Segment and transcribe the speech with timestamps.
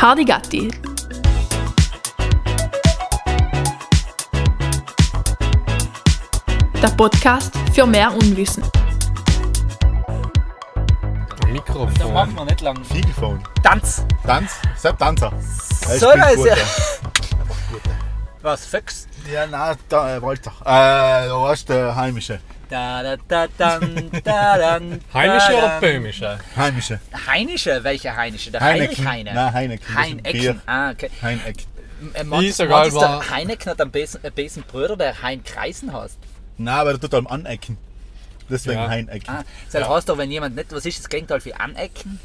[0.00, 0.70] Hardy Gatti.
[6.80, 8.62] Der Podcast für mehr Unwissen.
[11.40, 12.12] Da Mikrofon.
[12.12, 12.84] machen wir nicht lang.
[12.84, 13.42] Fiegelphone.
[13.64, 14.04] Tanz!
[14.24, 14.52] Tanz?
[14.76, 15.32] Sepp Tanzer.
[15.88, 16.54] Er So, da ist ja.
[18.42, 19.08] Was, Füchs?
[19.32, 20.52] Ja, nein, da, äh, Walter.
[20.64, 22.38] Äh, du hast der Heimische.
[22.68, 26.38] Da, da, da, dan, da, dan, Heimische da, oder böhmische?
[26.56, 27.00] Heimische.
[27.26, 27.82] Heinische?
[27.82, 28.50] Welche Heinische?
[28.50, 28.96] Der Heineken.
[28.96, 29.34] Heinrich Heine?
[29.34, 30.62] Nein, Heineken, Heinecken.
[30.66, 31.10] Ah, okay.
[31.22, 31.56] Heineck.
[32.14, 36.18] Äh, Ist egal, war- der Heineken hat einen besen, besen Bruder, der Hein Kreisen heißt?
[36.58, 37.78] Nein, aber der tut am Anecken.
[38.50, 38.88] Deswegen Ja.
[38.88, 39.28] Heinecken.
[39.34, 42.20] Ah, das heißt doch, wenn jemand nicht, was ist das Gegenteil für anecken?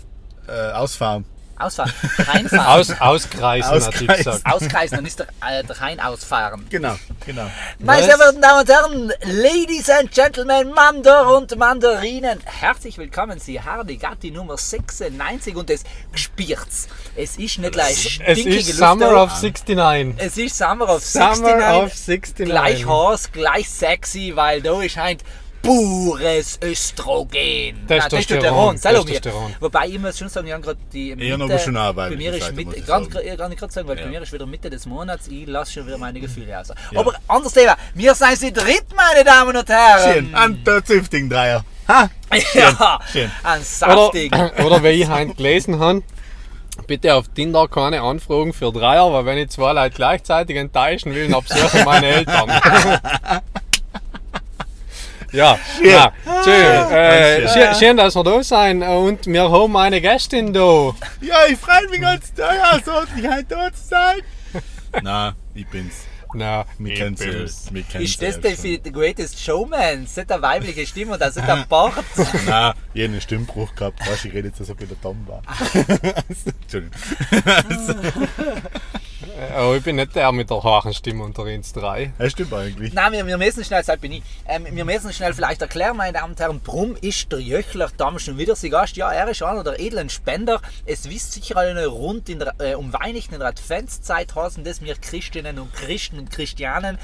[0.48, 1.26] Äh, ausfahren.
[1.58, 1.94] Ausfahren.
[2.18, 2.66] Reinfahren.
[2.66, 4.08] Aus, auskreisen, hat Auskreisen.
[4.08, 4.46] gesagt.
[4.46, 6.66] Auskreisen, dann ist der, äh, der Hein ausfahren.
[6.70, 7.50] Genau, genau.
[7.80, 13.62] Meine sehr verehrten Damen und Herren, Ladies and Gentlemen, Mandor und Mandarinen, herzlich willkommen, Sie
[13.62, 15.84] Hardy Gatti Nummer 96 und es
[16.16, 16.88] spürt's.
[17.16, 20.16] Es ist nicht leicht Es ist Summer of 69.
[20.18, 21.84] Es ist Summer of Summer 69.
[21.84, 22.46] of 69.
[22.46, 25.18] Gleich heiß, gleich sexy, weil da ist ein
[25.64, 27.88] pures Östrogen.
[27.88, 28.76] Testosteron.
[28.80, 29.56] Testosteron.
[29.60, 32.12] Wobei ich muss schon sagen, wir haben gerade die Eher noch Mitte- ein bisschen Arbeit,
[32.12, 34.08] Bei mir ist Mitte, ich ganz, ich kann ich gerade sagen, weil bei Ja.
[34.10, 36.68] mir ist wieder Mitte des Monats, ich lasse schon wieder meine Gefühle aus.
[36.94, 40.14] Aber anderes Thema, wir sind sie dritt, meine Damen und Herren.
[40.14, 40.36] Schön.
[40.36, 41.64] An der zünftigen Dreier.
[41.88, 42.10] Ha?
[42.54, 43.32] Ja, schön.
[43.44, 44.32] ein Oder, saftig.
[44.66, 46.02] oder wie ich heute gelesen habe,
[46.88, 51.28] bitte auf Tinder keine Anfragen für Dreier, weil wenn ich zwei Leute gleichzeitig enttäuschen will,
[51.30, 52.52] dann besuche ich meine Eltern.
[55.34, 56.92] ja, ja, schön.
[56.92, 60.94] Äh, schön, schön, dass wir da sein und wir haben eine Gästin da.
[61.22, 64.20] Ja, ich freue mich ganz teuer, so ich heute dort sein.
[65.04, 66.06] Nein, ich bin's.
[66.36, 67.66] Na, Wir ich kennen bin's.
[67.66, 67.74] sie.
[67.76, 68.42] Wir kennen Ist das schon.
[68.56, 70.04] für The Greatest Showman?
[70.04, 71.94] Das ist eine weibliche Stimme und das ist ein Bart.
[72.48, 74.00] Nein, ich habe einen Stimmbruch gehabt.
[74.00, 75.42] Weißt, du, ich rede jetzt, als ob ich der Tom war.
[76.64, 76.92] Entschuldigung.
[79.58, 82.12] Oh, ich bin nicht der mit der hohen Stimme unter uns drei.
[82.18, 82.94] Das stimmt eigentlich.
[82.94, 86.14] Nein, wir, wir müssen schnell, das bin ich, ähm, wir müssen schnell vielleicht erklären, meine
[86.14, 88.98] Damen und Herren, warum ist der Jöchler Damm schon wieder sein Gast?
[88.98, 90.62] Ja, er ist einer der edlen Spender.
[90.86, 94.82] Es wisst sicher alle rund in der, äh, um Weihnachten in der Adventszeit heißen das
[94.82, 96.98] wir Christinnen und Christen und Christianen.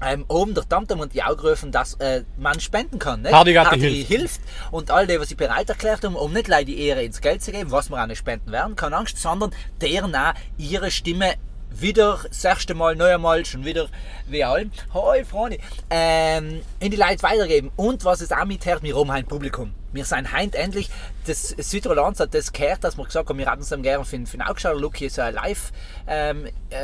[0.00, 3.22] Ähm, oben der Tamtam und die Augen rufen, dass äh, man spenden kann.
[3.22, 3.32] Nicht?
[3.32, 4.08] Hardy Hardy hilft.
[4.08, 4.40] hilft.
[4.70, 7.42] Und all die, was sie bereit erklärt haben, um nicht leider die Ehre ins Geld
[7.42, 9.50] zu geben, was wir auch nicht spenden werden, keine Angst, sondern
[9.80, 11.34] deren auch ihre Stimme
[11.70, 13.88] wieder das erste Mal, noch einmal, schon wieder
[14.26, 15.58] wie allem, hoi Freunde,
[15.90, 17.70] ähm, in die Leute weitergeben.
[17.76, 19.72] Und was es auch mithört, wir haben ein Publikum.
[19.90, 20.90] Wir sind heint endlich,
[21.26, 24.18] das Südtirolans hat das gehört, dass wir gesagt haben, wir hätten es dann gerne für,
[24.26, 25.72] für den Augschaller Look hier so ein Live,
[26.06, 26.76] ähm, äh,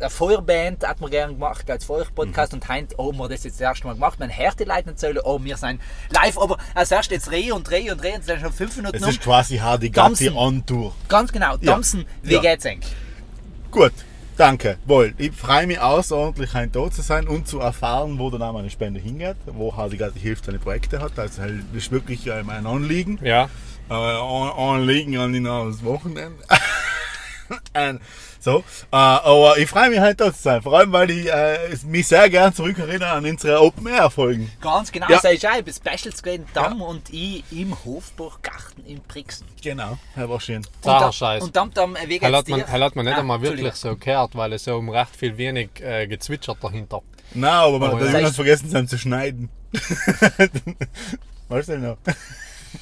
[0.00, 3.62] eine Feuerband hat man gerne gemacht als Feuerpodcast und heint haben wir das jetzt das
[3.62, 4.20] erste Mal gemacht.
[4.20, 7.52] Man hört die Leute nicht so, oh, wir sind live, aber als erstes jetzt dreh
[7.52, 9.08] und dreh und dreh und es sind schon fünf Minuten Es um.
[9.08, 10.94] ist quasi Hardy Gatti on Tour.
[11.08, 11.72] Ganz genau, Ja.
[11.72, 12.40] Thompson, wie Ja.
[12.42, 12.94] geht's eigentlich?
[13.70, 13.92] Gut,
[14.36, 14.78] danke.
[14.86, 18.58] Wohl, ich freue mich außerordentlich, heute da zu sein und zu erfahren, wo der Name
[18.60, 21.18] eine Spende hingeht, wo Hardy Gatti hilft, seine Projekte hat.
[21.18, 23.18] Also halt, das ist wirklich mein Anliegen.
[23.22, 23.48] Ja,
[23.90, 26.36] Äh, An- Anliegen an das Wochenende.
[27.90, 28.00] Und
[28.40, 28.58] so,
[28.90, 32.08] äh, aber ich freue mich heute da zu sein, vor allem weil ich äh, mich
[32.08, 34.50] sehr gern zurückerinnere an unsere Open Air Folgen.
[34.60, 35.20] Ganz genau, Ja.
[35.22, 35.36] ja.
[35.38, 39.46] sei auch bei Specials gewesen, Damm und ich im Hofburggarten in Brixen.
[39.62, 40.66] Genau, das war schön.
[40.82, 41.42] Damm- Scheiß.
[41.44, 42.66] Und Damm, Damm, wie geht's Er hat man, dir?
[42.68, 45.68] hat man nicht Ah, einmal wirklich so gehört, weil es so um recht viel wenig
[45.80, 47.02] äh, gezwitschert dahinter.
[47.34, 48.06] Nein, aber man Oh, hat ja.
[48.12, 49.48] irgendwas vergessen, haben zu schneiden.
[51.48, 51.96] weißt du noch?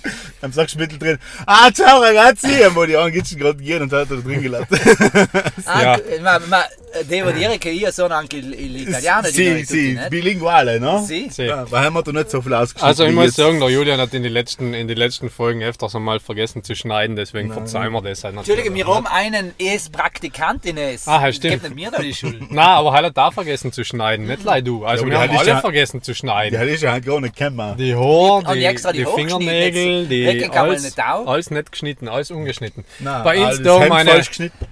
[0.40, 4.16] Dann sagst du mittendrin, ah, ciao ragazzi, wo die Angitschen gerade gehen und hat er
[4.16, 4.66] da drin gelassen.
[5.66, 5.98] Ah, Ja.
[6.22, 6.64] ma, ma,
[7.08, 10.08] devo dire che io sono anche l'italiano di tutti, sie, ne?
[10.08, 11.04] bilinguale, ne?
[11.06, 11.28] Sì.
[11.30, 11.44] Sie.
[11.44, 12.88] Ja, weil haben wir da nicht so viel ausgeschnitten.
[12.88, 15.94] Also ich muss sagen, der Julian hat in die letzten, in die letzten Folgen öfters
[15.94, 18.58] einmal vergessen zu schneiden, deswegen verzeihen wir das halt natürlich.
[18.66, 21.06] Entschuldige, wir haben einen Es-Praktikantin es.
[21.06, 21.52] Ah, ja, stimmt.
[21.54, 22.40] Gebt nicht mir da die Schuld.
[22.50, 24.84] Nein, aber er hat auch vergessen zu schneiden, nicht leid du.
[24.84, 26.58] Also Ja, wir haben alle ja- vergessen zu Ja, schneiden.
[26.58, 27.76] das ist ja halt gar nicht kennen.
[27.76, 28.02] Die Haare,
[28.48, 32.84] Und die, die die Fingernägel, jetzt die kann man alles, alles nicht geschnitten, alles ungeschnitten.
[32.98, 34.22] Nein, Bei uns alles da meine.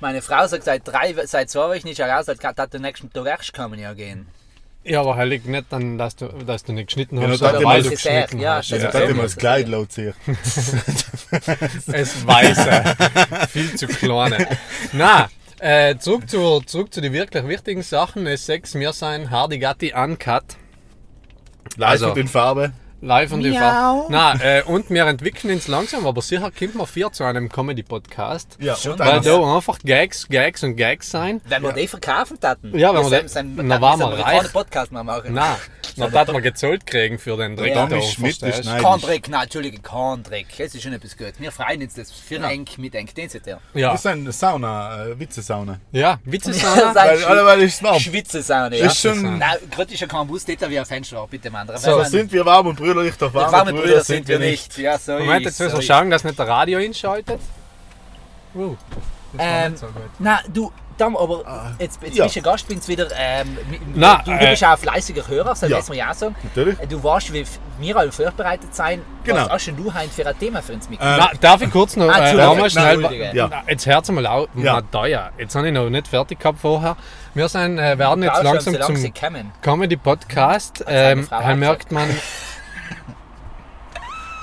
[0.00, 3.26] Meine Frau sagt, seit drei, seit zwei Wochen nicht raus, als hat den nächsten Tag
[3.26, 4.26] erst kommen ja gehen.
[4.84, 7.64] ja, aber er liegt nicht dann, dass du, dass du nicht geschnitten Ja, hast, immer
[7.64, 8.72] weil du geschnitten ja, hast.
[8.72, 9.08] das Das hat Ja.
[9.10, 10.14] immer das Kleid laut sich.
[11.92, 13.48] Es weiße.
[13.50, 14.46] Viel zu kleine.
[14.92, 15.28] Na,
[15.60, 18.26] äh, zurück, zu, zurück zu den wirklich wichtigen Sachen.
[18.26, 20.44] Es sechs, wir sein Hardy Gatti Uncut.
[21.76, 22.72] Live Also- und in Farbe.
[23.00, 24.06] Live und Miau.
[24.10, 28.56] Na, äh, und wir entwickeln uns langsam, aber sicher kommt man vier zu einem Comedy-Podcast.
[28.60, 31.40] Ja, Schon Weil da einfach Gags, Gags und Gags sein.
[31.46, 32.76] Wenn wir die verkaufen taten.
[32.76, 34.52] Ja, wenn wir dann dann waren wir reich.
[34.52, 35.30] Podcast mehr machen.
[35.32, 35.56] Na,
[35.96, 37.74] Na, das wir gezahlt kriegen für den Dreck.
[37.74, 37.86] Ja.
[37.86, 38.82] da, Schmidt ist neidisch.
[38.82, 40.46] Kein Dreck, nein, Entschuldige, kein Dreck.
[40.58, 41.34] Es ist schon etwas gut.
[41.38, 43.08] Wir freuen uns das für eng mit eng.
[43.16, 43.60] Den seht ihr.
[43.74, 45.78] Ja, Das ist eine Sauna, äh, Witze-Sauna.
[45.92, 46.94] ja, Witze Ja, sagen.
[46.94, 47.98] sag- Weil, alle, weil ich warm.
[48.00, 48.86] Schwitzesaune, ja.
[48.86, 51.68] Ist schon- Nein, gerade ist ja kein Bus, dort wie ein Fenster, bitte, Mann.
[51.76, 54.76] So sind wir warm und brüderlich, doch warme, warme Brüder sind wir nicht.
[54.78, 57.40] Ja, so Moment, jetzt müssen so wir schauen, dass nicht der Radio einschaltet.
[58.54, 58.76] Uh,
[59.32, 60.02] das Ähm, nicht so gut.
[60.18, 62.24] Na, du, Tom, aber jetzt, jetzt ja.
[62.24, 63.06] bist du ein Gast, bin's wieder.
[63.16, 63.56] Ähm,
[63.94, 65.78] Na, du, du äh, bist auch ein fleißiger Hörer, soll ja.
[65.78, 65.88] ja.
[65.88, 66.34] wir ja auch sagen.
[66.42, 66.76] Natürlich.
[66.88, 67.44] Du weißt, wie
[67.78, 69.02] wir alle vorbereitet sein.
[69.22, 69.42] Genau.
[69.44, 70.98] Was hast denn du heute für ein Thema für uns mit?
[71.00, 72.94] Äh, Na, darf ich kurz noch Ah, äh, nochmal schnell.
[72.94, 73.30] Entschuldige.
[73.32, 73.48] Ja.
[73.48, 74.74] Na, Jetzt hört mal auf, Ja.
[74.74, 75.30] Mateuer.
[75.38, 76.96] Jetzt habe ich noch nicht fertig gehabt vorher.
[77.34, 79.52] Wir sind, äh, werden jetzt langsam solange sie zum kommen.
[79.62, 80.78] Comedy Podcast.
[80.84, 82.08] seine Ähm, merkt man.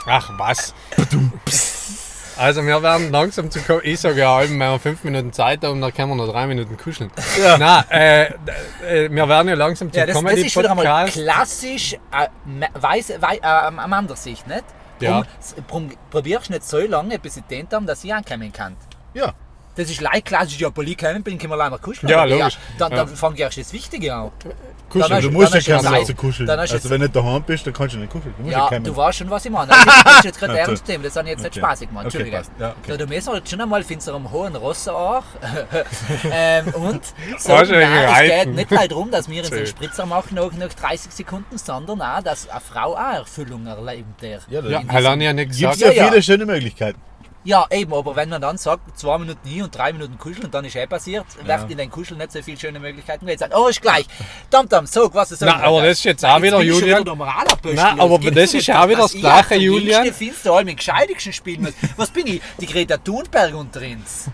[0.06, 0.74] Ach was.
[2.38, 3.82] Also wir werden langsam zu kommen.
[3.84, 6.78] Ich sage ja, wenn wir fünf Minuten Zeit haben, dann können wir noch drei Minuten
[6.78, 7.10] kuscheln.
[7.42, 7.58] Ja.
[7.58, 8.24] Nein, äh,
[9.06, 12.28] äh, wir werden ja langsam zum Ja, das, das ist wieder einmal klassisch äh,
[12.74, 14.66] weiß, wei, äh, am anderen Sicht, nicht?
[15.00, 15.24] Ja.
[15.68, 18.76] Drum, probierst nicht so lange, bis ich den haben, dass ich ankommen kann.
[19.14, 19.34] Ja.
[19.76, 22.10] Das ist leicht klassisch, ja, Polly kommen bin, können wir leider kuscheln.
[22.10, 22.58] Ja, logisch.
[22.78, 23.16] dann, dann Ja.
[23.16, 24.32] fange ich erst das Wichtige an.
[24.90, 25.14] Kuscheln.
[25.14, 26.06] Hast- du musst nicht Zeit.
[26.06, 26.50] zu kuscheln.
[26.50, 28.34] Also wenn du nicht daheim bist, dann kannst du nicht kuscheln.
[28.38, 29.72] Du musst Ja, ja du weißt schon, was ich meine.
[29.72, 31.60] Das ist jetzt gerade Ja, ernst nehmen, das habe ich jetzt nicht Okay.
[31.60, 32.06] spaßig gemacht.
[32.06, 32.38] Okay, Entschuldige.
[32.38, 32.52] passt.
[32.60, 32.78] Ja, okay.
[32.92, 35.24] Da, du müssen jetzt schon einmal findest du am hohen Ross auch.
[36.32, 37.02] ähm, und
[37.38, 39.66] so, du nein, es geht nicht halt darum, dass wir uns einen.
[39.68, 44.22] Spritzer machen nach, nach 30 Sekunden, sondern auch, dass eine Frau auch Erfüllung erlebt.
[44.22, 44.40] Der.
[44.50, 45.76] Ja, da Ja, gibt ja nicht gesagt.
[45.76, 46.08] es ja, Ja, ja.
[46.10, 47.00] viele schöne Möglichkeiten.
[47.46, 50.54] Ja, eben, aber wenn man dann sagt, zwei Minuten hier und drei Minuten kuscheln und
[50.54, 53.28] dann ist eh passiert, wird in den Kuscheln nicht so viele schöne Möglichkeiten.
[53.28, 54.08] Jetzt sagt, oh, ist gleich.
[54.50, 57.04] Tam, tam, sag, was du Na, aber das ist jetzt auch wieder, ich Julian.
[57.04, 60.06] Nein, aber das ist auch wieder das ich Gleiche, Julian.
[60.06, 61.74] Jüngste findest du allem im Gescheidigsten spielen muss.
[61.98, 62.42] Was bin ich?
[62.60, 64.26] Die Greta Thunberg unter uns.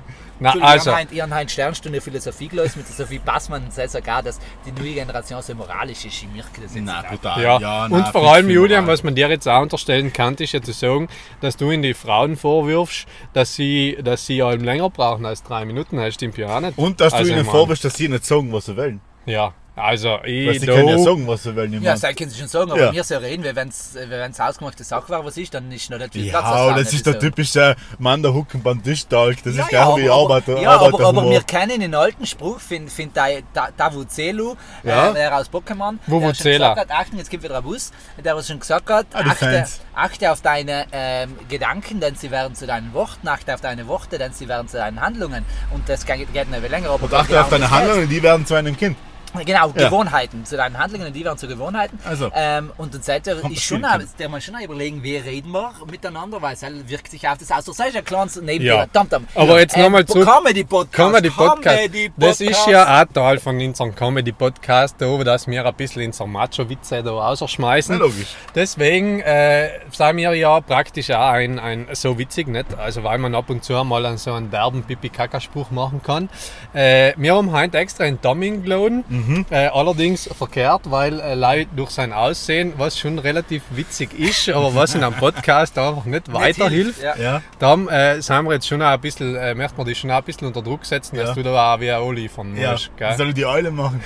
[0.44, 3.92] Na, also, Ihr habt- ihr habt Sternstunde Philosophie gelöst mit der Sophie Passmann und sagt
[3.92, 6.24] sogar, dass die neue Generation so moralisch ist.
[6.24, 7.22] Ich merke das jetzt Nein, nicht.
[7.22, 7.44] total.
[7.62, 7.86] ja.
[7.86, 11.08] und vor allem, Julian, was man dir jetzt auch unterstellen kann, ist ja zu sagen,
[11.42, 15.64] dass du in die Frauen vorwirfst, dass sie, dass sie allem länger brauchen als drei
[15.64, 15.98] Minuten.
[15.98, 16.76] Das stimmt ja auch nicht.
[16.78, 19.00] Und dass Also, du ihnen ich vorwirfst, dass sie nicht sagen, was sie wollen.
[19.28, 21.81] Ja, also, ich, sie können ja sagen, was sie wollen.
[21.81, 22.91] Ja, das können Sie schon sagen, aber Ja.
[22.94, 26.12] wir so reden, wenn es wenn's ausgemachte Sache war, was ist, dann ist noch nicht
[26.13, 26.45] viel Ja, Platz.
[26.45, 29.41] aber das ist der typische Mann, der Hucken beim Tischtalk.
[29.44, 30.51] Das Ja, ist ja, genau wie aber, Arbeiter.
[30.53, 35.12] aber, ja, aber, aber wir kennen den alten Spruch, find, find da, da, Davuzelu, Ja.
[35.12, 37.91] äh, der aus Pokémon, der schon gesagt hat, Achtung, jetzt kommt wieder ein Bus,
[38.23, 39.65] der was schon gesagt hat, Ah, die achte,
[39.95, 44.18] achte auf deine ähm, Gedanken, denn sie werden zu deinen Worten, achte auf deine Worte,
[44.18, 45.45] denn sie werden zu deinen Handlungen.
[45.71, 46.89] Und das geht, geht noch länger.
[46.89, 48.97] Aber Und achte auf deine Handlungen, die werden zu einem Kind.
[49.45, 49.86] Genau, Ja.
[49.89, 50.45] Gewohnheiten.
[50.45, 51.98] Zu deinen Handlungen, die werden zu Gewohnheiten.
[52.06, 52.30] Also.
[52.36, 55.72] Ähm, und dann sollte ist schon, auch- der man schon auch überlegen, wie reden wir
[55.89, 57.66] miteinander, weil es halt wirkt sich auf das aus.
[57.66, 58.42] Das ist ein kleines Ja.
[58.42, 58.86] Nebenthema.
[58.88, 59.28] Tam, tam.
[59.36, 60.95] Aber jetzt nochmal zurück- Comedy Podcast.
[60.95, 61.78] Comedy Podcast.
[61.78, 66.06] Comedy Das ist ja auch Teil von unserem Comedy Podcast, da, dass wir ein bisschen
[66.07, 67.95] unsere Macho-Witze da rausschmeißen.
[67.98, 68.36] Na, logisch.
[68.56, 72.66] Deswegen äh, sind wir ja praktisch auch ein, ein, so witzig, nicht?
[72.78, 76.30] Also, weil man ab und zu mal an so einen derben Pipi-Kaka-Spruch machen kann.
[76.74, 79.20] Äh, wir haben heute extra einen Dumming geladen, Mhm.
[79.50, 84.73] Äh, allerdings verkehrt, weil äh, Leute durch sein Aussehen, was schon relativ witzig ist, aber
[84.75, 87.01] was in einem Podcast einfach nicht Nicht weiterhilft.
[87.01, 87.41] Ja.
[87.59, 87.75] Ja.
[88.15, 90.23] Äh, sind wir jetzt schon auch ein bisschen, äh, möchten wir dich schon auch ein
[90.23, 91.35] bisschen unter Druck setzen, dass Ja.
[91.35, 92.91] du da auch wie ein Oli von Ja, musst.
[92.97, 93.15] Gell?
[93.18, 94.01] soll ich die Eule machen?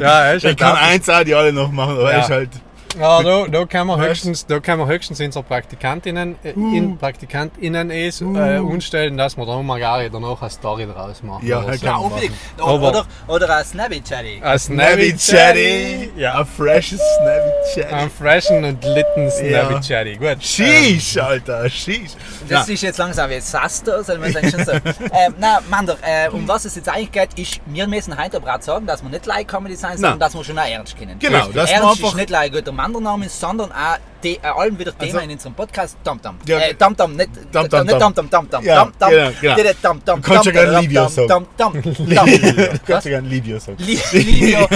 [0.00, 2.18] Ja, Ich halt kann auch- eins auch die Eule noch machen, aber Ja.
[2.20, 2.50] ist halt.
[2.98, 4.08] Ja, da, da können wir Weißt?
[4.08, 6.74] höchstens, da können wir höchstens unsere Praktikantinnen, äh, Uh.
[6.74, 11.46] in Praktikantinnen es, äh, umstellen, dass wir da mal gar danach eine Story draus machen.
[11.46, 11.84] Ja, oder so.
[11.86, 12.32] Ja, Kann man unbedingt.
[12.58, 14.40] Oder, oder, oder ein Snappy Chatty.
[14.42, 16.10] Ein Snappy Snappy Chatty!
[16.16, 16.38] Ja.
[16.38, 20.34] Ein freshes Snappy Ein freshen und litten Snappy Ja.
[20.34, 20.42] Gut.
[20.42, 22.12] Sheesh, Alter, sheesh!
[22.48, 22.74] Das Ja.
[22.74, 24.72] ist jetzt langsam wie Saster, soll man sagen schon so.
[24.72, 28.54] ähm, nein, Mander, äh, um was es jetzt eigentlich geht, ist, wir müssen heute aber
[28.54, 31.18] auch sagen, dass wir nicht like Comedy sein, sondern dass wir schon auch ernst kennen.
[31.18, 32.52] Genau, wir ernst einfach- ist nicht like
[32.86, 36.36] Mandername, sondern auch die, äh, allem wieder Thema Also- in unserem Podcast, Tam Tam.
[36.46, 38.14] Ja, äh, Tam Tam, nicht Tam Tam nicht Tam.
[38.14, 38.64] Tam Tam Tam Tam.
[38.64, 39.10] Ja, Tam Tam.
[39.10, 39.54] genau, genau.
[39.56, 40.22] Dede Tam Tam.
[40.22, 41.28] Du kannst ja Tam, gerne Tam, Livio Tam, sagen.
[41.28, 41.72] Tam Tam.
[41.82, 42.80] Du Tam.
[42.86, 43.76] kannst ja gerne Livio sagen.
[43.78, 44.68] Li- Livio,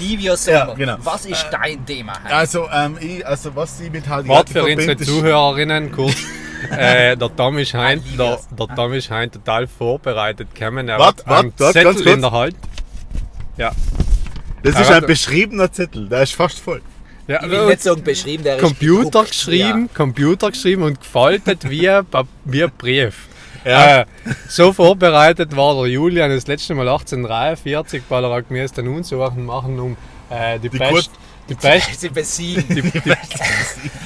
[0.00, 0.58] Livio Sommer.
[0.58, 0.96] Ja, genau.
[1.04, 2.14] Was ist dein Thema?
[2.30, 6.14] Also, ähm, ich, also was ich mit halt Warte für unsere Zuhörerinnen kurz.
[6.70, 10.88] äh, der Tom ist heint, der, der Tom ist heint total vorbereitet gekommen.
[10.88, 12.56] Er Wart, hat einen wart, Zettel in der Hand.
[13.56, 13.72] Ja.
[14.62, 16.82] Das ist Ja, ein beschriebener Zettel, der ist fast voll.
[17.30, 21.88] Ja Ich will nicht sagen beschrieben, der Computer gedruckt, geschrieben, Computer geschrieben und gefaltet wie,
[21.88, 23.26] ein Pa- wie ein Brief.
[23.64, 24.00] Ja.
[24.00, 24.04] Äh,
[24.48, 29.78] so vorbereitet war der Julian das letzte Mal 1843, weil er mir dann Unsachen machen,
[29.78, 29.96] um
[30.30, 31.10] äh, die, Die Pest,
[31.50, 31.70] die Ja.
[31.74, 32.64] Pest, Sie besiegen.
[32.68, 33.00] die, die,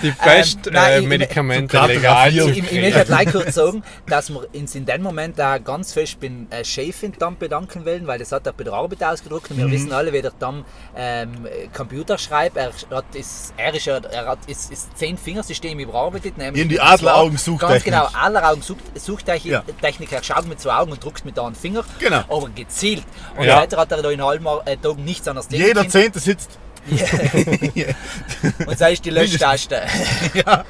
[0.02, 2.80] Die Ähm, besten nein, äh, ich- Medikamente legal zu Ich, ich kriegen.
[2.82, 6.64] möchte gleich kurz sagen, dass wir uns in dem Moment auch ganz fest beim äh,
[6.64, 9.92] Chefin dann bedanken wollen, weil das hat er bei der Arbeit ausgedruckt und wir wissen
[9.92, 10.64] alle, wie der dann
[10.96, 12.56] ähm, Computer schreibt.
[12.56, 16.36] Er hat das, er ist ja, er hat das, das Zehn-Fingersystem überarbeitet.
[16.38, 17.84] Nämlich In die und zwar Adleraugen-Suchtechnik.
[17.84, 19.52] Ganz genau, Adleraugen-Suchtechnik.
[19.52, 19.64] Ja.
[19.80, 21.84] Technik, er schaut mit zwei Augen und druckst mit einem Finger.
[21.98, 22.18] Genau.
[22.28, 23.04] Aber gezielt.
[23.36, 23.56] Und Ja.
[23.56, 25.88] weiter hat er da in halben äh, Tagen nichts anderes Jeder.
[25.88, 26.58] Zehnte sitzt.
[28.66, 29.82] Und sei ist die Löschtaste.
[30.34, 30.64] Ja,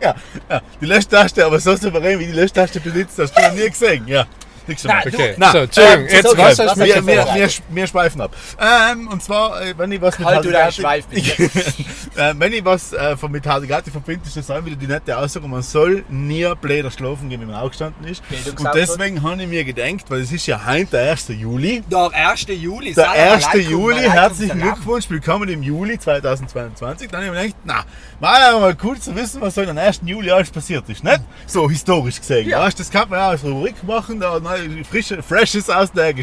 [0.00, 0.14] ja,
[0.48, 0.62] ja.
[0.80, 4.06] Die Löschtaste, aber so souverän wie die Löschtaste benutzt, hast du noch nie gesehen.
[4.06, 4.26] Ja.
[4.66, 5.02] Nein, schon mal.
[5.02, 7.48] du- Okay, Na, so, Entschuldigung, ähm, jetzt was okay, hast du was Wir, wir, wir,
[7.70, 8.36] wir schweifen ab.
[8.60, 13.16] Ähm, und zwar, äh, wenn ich was mit Halt Schweif, äh, Wenn ich was äh,
[13.16, 16.90] von mit Hardigati verbinde, ist das auch wieder die nette Aussage, man soll nie bläder
[16.90, 18.22] schlafen gehen, wenn man aufgestanden ist.
[18.58, 21.28] Und deswegen habe ich mir gedacht, weil es ist ja heute der 1.
[21.28, 21.82] Juli.
[21.90, 22.46] Der 1.
[22.48, 22.94] Juli.
[22.94, 23.46] Der Salam 1.
[23.46, 24.60] alaikum, Juli, herzlichen.
[24.60, 27.08] Glückwunsch, willkommen im Juli 2022.
[27.10, 27.84] Dann habe ich mir gedacht, na,
[28.20, 30.00] war mal cool zu wissen, was so am 1.
[30.04, 31.20] Juli alles passiert ist, nicht?
[31.46, 32.48] So historisch gesehen.
[32.48, 32.60] Ja.
[32.60, 34.40] Weißt, das kann man ja als Rubrik machen, da
[34.88, 36.14] frische, Freshes aus der,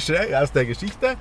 [0.42, 1.16] aus der Geschichte.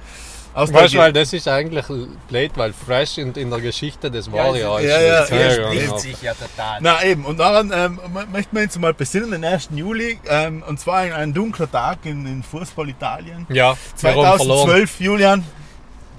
[0.55, 1.85] Aus Weißt du, weil das ist eigentlich
[2.29, 5.39] blöd, weil Fresh in, in der Geschichte, das war ja, Ja, alles ja, ja, schon
[5.39, 5.99] ja, ja, genau.
[5.99, 6.79] sich ja total.
[6.81, 9.69] Na eben, und daran ähm, mö- möchten wir uns mal besinnen, den 1.
[9.75, 13.47] Juli, ähm, und zwar ein, ein dunkler Tag in, in Fußball Italien.
[13.51, 14.39] Ja, wir haben verloren.
[14.39, 15.45] 2012, Julian,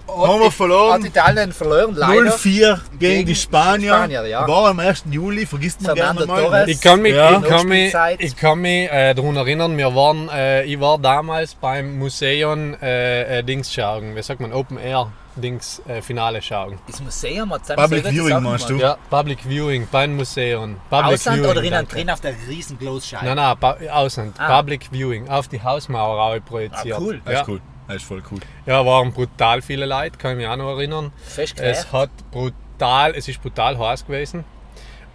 [0.07, 0.93] haben wir verloren.
[1.03, 2.31] Hat Italien verloren, leider.
[2.35, 3.93] 0-4 gegen, Gegen die Spanier.
[3.95, 4.47] Spanier, ja.
[4.47, 5.03] War am 1.
[5.11, 6.43] Juli, vergisst man gerne Fernando mal.
[6.43, 6.65] Torres.
[6.67, 6.71] ne?
[6.71, 7.37] Ich kann mich, Ja.
[7.39, 11.55] ich kann mich, ich kann mich äh, daran erinnern, wir waren, äh, ich war damals
[11.55, 16.79] beim Museum äh, äh, Dings schauen, wie sagt man, Open Air Dings äh, Finale schauen.
[16.87, 18.75] Das Museum hat zusammen Public selber Viewing gesagt, meinst du?
[18.77, 20.77] Ja, Public Viewing beim Museum.
[20.89, 23.25] Public Ausland Viewing, oder innen drin auf der riesen Großscheibe?
[23.35, 24.35] Nein, nein, Ausland.
[24.39, 24.57] Ah.
[24.57, 26.95] Public Viewing, auf die Hausmauer projiziert.
[26.97, 27.21] Ah, cool.
[27.23, 27.41] Das Ja.
[27.41, 27.61] ist cool.
[27.87, 28.39] Das ist voll cool.
[28.65, 31.11] ja, waren brutal viele Leute, kann ich mich auch noch erinnern.
[31.23, 31.77] Festgeklärt.
[31.77, 34.43] Es hat brutal, es ist brutal heiß gewesen.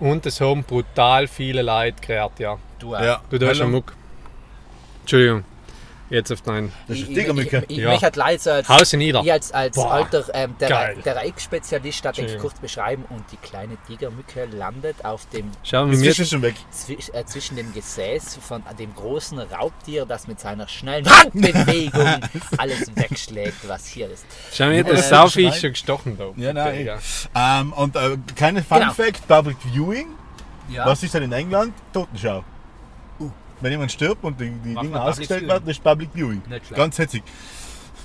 [0.01, 2.59] Und es haben brutal viele Leute gerät, ja.
[2.79, 3.01] Du auch.
[3.01, 3.21] Ja.
[3.31, 3.95] Du, da hast einen Muck.
[5.03, 5.45] Entschuldigung.
[6.13, 6.73] Jetzt auf deinen.
[6.89, 7.65] Das ist Ich, ein ich, ich, Tigermücke.
[7.69, 7.89] ich Ja.
[7.89, 9.23] möchte halt leider so als, Haus in Nieder.
[9.25, 12.51] ich als, als Boah, alter ähm, der, der Eck-Spezialist darf ich Entschuldigung.
[12.51, 16.43] kurz beschreiben und die kleine Tigermücke landet auf dem Schau mal, Das mir ist schon
[16.43, 16.55] weg.
[16.71, 22.21] zwisch, äh, zwischen dem Gesäß von dem großen Raubtier, das mit seiner schnellen Handbewegung
[22.59, 24.27] alles wegschlägt, was hier ist.
[24.53, 26.27] schau mir das Äh, Saufi ist schon gestochen da.
[26.37, 26.85] Ja, nein.
[26.87, 26.99] Ja.
[27.61, 28.93] Ähm, und äh, keine Fun Genau.
[28.93, 30.09] Fact: Public Viewing.
[30.69, 30.87] Ja.
[30.87, 31.73] Was ist denn in England?
[31.93, 32.45] Totenschau.
[33.63, 36.43] Wenn jemand stirbt und die, die Dinge ausgestellt werden, ist Public Viewing.
[36.75, 37.23] Ganz hetzig.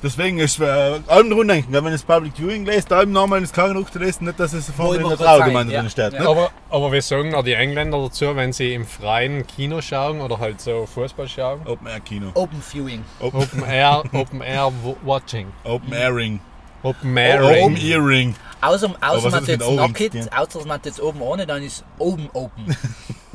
[0.03, 3.51] Deswegen ist äh, allem drum denken, wenn man das Public Viewing lässt, allem nochmal ins
[3.51, 6.13] Krankenhaus zu lesen, nicht, dass es vorne in der Trauergemeinde sein, drin steht.
[6.13, 6.21] ja.
[6.21, 6.29] ne?
[6.29, 10.37] Aber, aber wir sagen auch die Engländer dazu, wenn sie im freien Kino schauen oder
[10.37, 11.61] halt so Fußball schauen.
[11.65, 12.31] Open Air Kino.
[12.35, 13.03] Open Viewing.
[13.19, 14.71] Open Air, Open Air
[15.03, 15.47] Watching.
[15.63, 16.39] Open Airing.
[16.83, 17.77] Open Open Airing.
[17.77, 18.35] Earring.
[18.61, 20.29] Außer, was außer hat man jetzt tun?
[20.35, 22.65] außer man jetzt oben ohne, dann ist oben open.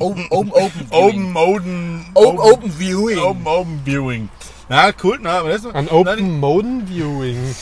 [0.03, 1.35] oben, oben, open Open, Viewing.
[1.35, 3.19] Open, Open, open Viewing.
[3.19, 4.29] Open, Open Viewing.
[4.69, 5.19] Na, cool.
[5.21, 7.55] Na, aber das, Ein Open Moden Viewing.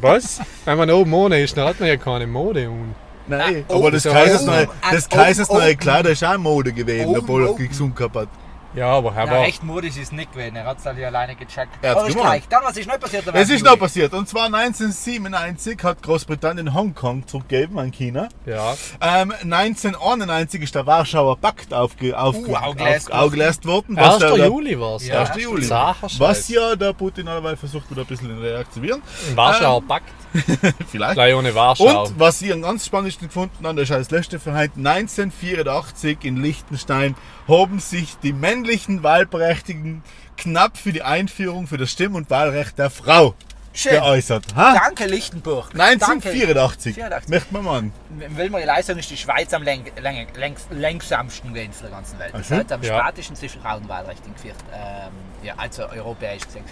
[0.00, 0.40] Was?
[0.64, 2.68] Wenn man oben ohne ist, dann hat man ja keine Mode.
[2.68, 2.94] Und
[3.28, 5.78] Nein, aber open, das Kaisers open, neue, das Kaisers open, neue open.
[5.80, 7.68] Kleider ist auch Mode gewesen, Open, obwohl er open.
[7.68, 8.28] gesund gehabt hat.
[8.76, 9.40] Ja, aber er war.
[9.40, 10.54] recht modisch ist nicht gewesen.
[10.56, 11.72] Er hat es alle alleine gecheckt.
[11.82, 12.30] Er hat's Aber ist gemacht.
[12.32, 12.48] gleich.
[12.48, 13.24] Dann, was ist neu passiert?
[13.32, 14.14] Es ist noch passiert.
[14.14, 18.28] Und zwar 1997 hat Großbritannien Hongkong zurückgegeben an China.
[18.44, 18.74] Ja.
[19.00, 23.96] Ähm, 1991 ist der Warschauer Pakt aufge, Uh, aufgelöst auf, aufgelöst worden.
[23.96, 24.18] was 1.
[24.20, 25.06] der- der- Juli war es.
[25.06, 25.36] Ja, 1.
[25.42, 25.64] Juli.
[25.64, 29.02] Sacher Was ja der Putin allerweil versucht wieder ein bisschen reaktivieren.
[29.34, 30.10] Warschauer Pakt.
[30.88, 31.14] Vielleicht.
[31.14, 32.04] Gleich ohne Warschau.
[32.04, 36.36] Und was ich am ganz spannendsten gefunden habe, das ist als letzte heute, 1984 in
[36.36, 37.14] Liechtenstein
[37.48, 40.02] haben sich die männlichen Wahlberechtigten
[40.36, 43.34] knapp für die Einführung für das Stimm- und Wahlrecht der Frau
[43.76, 43.92] Schön.
[43.92, 44.44] geäußert.
[44.56, 44.74] Ha?
[44.74, 45.70] Danke, Lichtenburg.
[45.74, 46.94] 1984.
[46.94, 47.28] 84.
[47.28, 47.82] Möchte man mal.
[48.36, 51.90] Will man die Leistung ist die Schweiz am läng, läng, längs, längsamsten gewesen von der
[51.90, 52.32] ganzen Welt.
[52.34, 52.56] Das so?
[52.56, 53.00] hat am Ja.
[53.02, 54.56] spätesten zwischen Frauenwahlrecht geführt.
[54.72, 55.10] Ähm,
[55.42, 56.64] ja, also europäisch gesehen.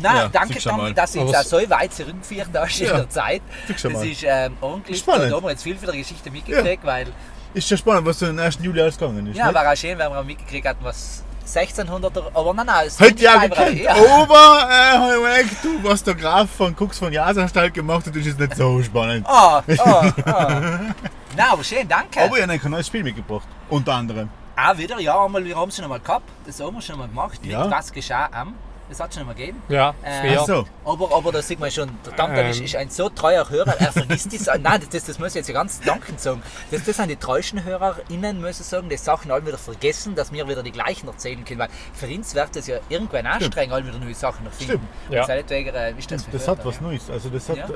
[0.00, 0.92] Na, Ja, danke, mal.
[0.94, 3.42] dass du jetzt auch so weit zurückgeführt hast in Ja, der Zeit.
[3.68, 4.98] Das ist ähm, ordentlich.
[4.98, 5.30] Spannend.
[5.32, 7.06] Da haben wir jetzt viel von der Geschichte mitgekriegt, weil
[7.54, 8.58] Ist ja spannend, was so am 1.
[8.62, 9.36] Juli alles gegangen ist.
[9.36, 9.54] ja, ne?
[9.54, 13.22] war auch schön, wenn wir auch mitgekriegt hatten, was 1600er, aber nein, nein, es Hätte
[13.22, 13.78] ja gekannt.
[13.80, 13.94] ja.
[13.94, 18.56] Aber äh, du, was der Graf von Cooks von Jasanstalt gemacht hat, ist jetzt nicht
[18.56, 19.26] so spannend.
[19.28, 20.62] Ah, ah, ah.
[21.36, 22.20] Na, aber schön, danke.
[22.22, 23.46] Aber ich habe ein neues Spiel mitgebracht.
[23.68, 24.28] Unter anderem.
[24.56, 26.28] Auch wieder, ja, einmal, wir haben es schon einmal gehabt.
[26.46, 27.38] Das haben wir schon einmal gemacht.
[27.42, 27.70] Mit Ja.
[27.70, 28.54] was geschah am?
[28.88, 29.60] Das hat es schon einmal gegeben.
[29.68, 30.64] Ja, Äh, so.
[30.84, 32.64] Aber, aber da sieht man schon, der ist, Ähm.
[32.64, 34.46] ist ein so treuer Hörer, er vergisst das.
[34.60, 36.42] Nein, das, das muss ich jetzt ganz dankend sagen.
[36.70, 40.32] Das, das sind die treuesten HörerInnen, muss ich sagen, die Sachen alle wieder vergessen, dass
[40.32, 41.60] wir wieder die gleichen erzählen können.
[41.60, 44.72] Weil für uns wird das ja irgendwann anstrengend, alle wieder neue Sachen noch finden.
[44.74, 44.88] Stimmt.
[45.10, 45.22] Ja.
[45.22, 46.82] Und seinetwegen äh, ist das Das hat was ja.
[46.82, 47.10] Neues.
[47.10, 47.56] Also das hat.
[47.56, 47.68] Ja.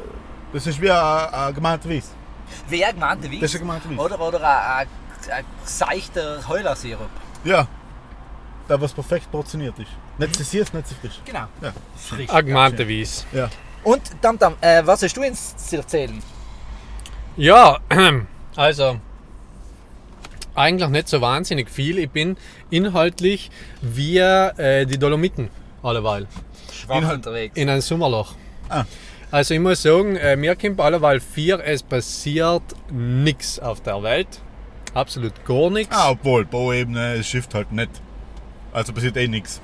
[0.52, 2.10] Das ist wie ein, ein gemeinter Wies.
[2.68, 3.40] Wer gemeinte Wies?
[3.40, 3.98] Das ist ein gemeinter Wies.
[3.98, 4.88] Oder, oder ein, ein
[5.30, 7.10] ein seichter Heulersirup.
[7.44, 7.66] Ja.
[8.70, 9.88] Da was perfekt portioniert ist.
[10.16, 11.18] Nicht zu süß, nicht zu frisch.
[11.24, 11.46] Genau.
[11.60, 11.72] Ja.
[11.96, 12.30] Frisch.
[12.30, 13.24] Agmanteweise.
[13.32, 13.50] Ja.
[13.82, 16.22] Und Tamtam, äh, was hast du uns zu erzählen?
[17.36, 17.80] Ja,
[18.56, 19.00] also
[20.54, 21.98] eigentlich nicht so wahnsinnig viel.
[21.98, 22.36] Ich bin
[22.70, 23.50] inhaltlich
[23.82, 25.48] wie äh, die Dolomiten
[25.82, 26.28] alleweil
[26.72, 27.56] Schwach Inhalt- unterwegs.
[27.56, 28.34] in ein Sommerloch.
[28.68, 28.84] Ah.
[29.32, 32.62] Also ich muss sagen, äh, mir kommt alleweil vier, es passiert
[32.92, 34.28] nichts auf der Welt.
[34.94, 35.96] Absolut gar nichts.
[35.96, 37.90] Ah, obwohl, Bauebene, es schifft halt nicht.
[38.72, 39.60] Also passiert eh nichts.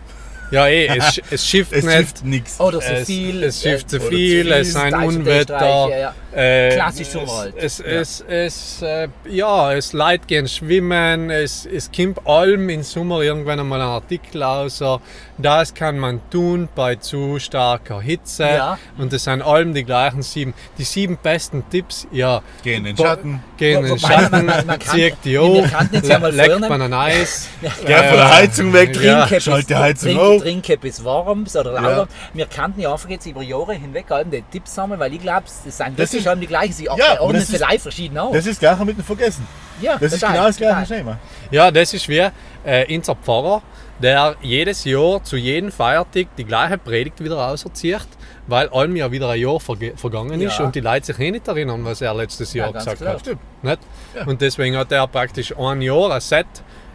[0.50, 1.97] Ja, eh, es, es schifft Es nicht.
[1.97, 2.61] schifft nichts.
[2.61, 3.43] Oder so es, viel.
[3.43, 5.59] es schifft zu äh, oder viel, es sind Streiche, Unwetter.
[5.59, 6.15] Streiche, ja.
[6.38, 7.55] Äh, Klassisch Sommerwald.
[7.57, 12.83] Es, es, es, es, äh, ja, es Leute gehen schwimmen, es, es kommt allem im
[12.83, 14.79] Sommer irgendwann einmal ein Artikel aus.
[14.79, 15.00] so,
[15.38, 18.45] Das kann man tun bei zu starker Hitze.
[18.45, 18.79] Ja.
[18.99, 20.53] Und es sind allem die gleichen sieben.
[20.76, 22.43] Die sieben besten Tipps, ja.
[22.62, 23.43] Gehen in den Schatten.
[23.57, 27.49] Gehen in den Schatten, man- man kann- zieht die ja mal leckt man ein Eis.
[27.62, 27.85] Geh von
[28.17, 29.00] der Heizung weg.
[29.03, 29.26] Ja.
[29.41, 30.43] Schalt die Heizung trink, auf.
[30.43, 31.81] trinke bis warms oder Ja.
[31.81, 32.09] lauwarm.
[32.35, 35.43] Wir kannten ja einfach jetzt über Jahre hinweg allem die Tipps sammeln, weil ich glaube,
[35.47, 36.73] das sind Das wirklich ist- allem die gleichen.
[36.73, 38.33] Sie Ja, ordnen das sie ist- live verschieden aus.
[38.35, 39.47] Das ist gleich mit dem Vergessen.
[39.81, 41.19] ja, Das ist total, genau das gleiche Schema.
[41.50, 42.26] Ja, das ist wie
[42.64, 43.62] äh, unser Pfarrer,
[44.02, 48.07] der jedes Jahr zu jedem Feiertag die gleiche Predigt wieder auserzieht,
[48.49, 50.64] weil allem ja wieder ein Jahr verge- vergangen ist Ja.
[50.64, 53.14] und die Leute sich eh nicht erinnern, was er letztes Ja, Jahr ganz gesagt klar.
[53.14, 53.21] hat.
[53.21, 53.40] Stimmt.
[53.62, 53.78] Nicht?
[54.16, 54.26] Ja.
[54.26, 56.47] Und deswegen hat er praktisch ein Jahr ein Set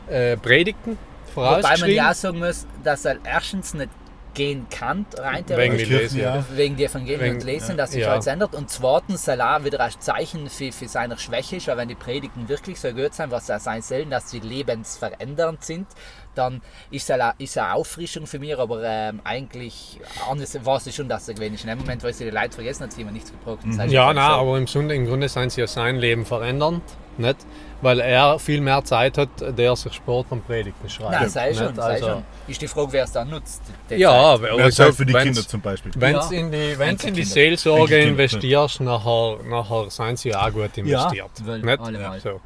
[0.09, 0.97] äh, Predigten
[1.35, 3.89] Wobei man ja sagen muss, dass er erstens nicht
[4.33, 6.19] gehen kann, rein Wegen Lesen.
[6.19, 6.43] Ja.
[6.53, 8.13] wegen die Evangelien Wegen- und Lesen, dass sich ja.
[8.13, 8.55] alles ändert.
[8.55, 11.95] Und zweitens soll auch wieder ein Zeichen für, für seine Schwäche ist, weil wenn die
[11.95, 15.87] Predigten wirklich so gut sind, was sie auch sein sollen, dass sie lebensverändernd sind,
[16.35, 16.61] dann
[16.91, 21.27] ist es ist eine Auffrischung für mich, aber ähm, eigentlich anders war es schon, dass
[21.27, 21.63] er gewesen ist.
[21.63, 23.59] In dem Moment, wo sie die Leute vergessen hat, sie immer nichts gebraucht.
[23.65, 25.97] Das heißt, Ja, ich nein, so, aber im Grunde, im Grunde sind sie ja sein
[25.97, 26.83] Leben verändernd,
[27.17, 27.37] nicht?
[27.83, 31.11] Weil er viel mehr Zeit hat, der sich Sport und Predigten schreibt.
[31.11, 31.75] Nein, sei schon, nicht?
[31.77, 32.23] sei Also- schon.
[32.47, 33.61] Ist die Frage, wer es dann nutzt.
[33.89, 34.41] die Ja, Zeit.
[34.41, 35.91] Mehr also, Zeit für die wenn's- Kinder zum Beispiel.
[35.95, 36.27] Wenn Ja.
[36.27, 37.23] du in die, wenn's in die.
[37.23, 41.31] Seelsorge Enkelkinder, investierst, nachher, nachher sind sie ja auch gut investiert.
[41.43, 41.79] weil nicht?
[41.79, 42.19] allemal.
[42.19, 42.39] So.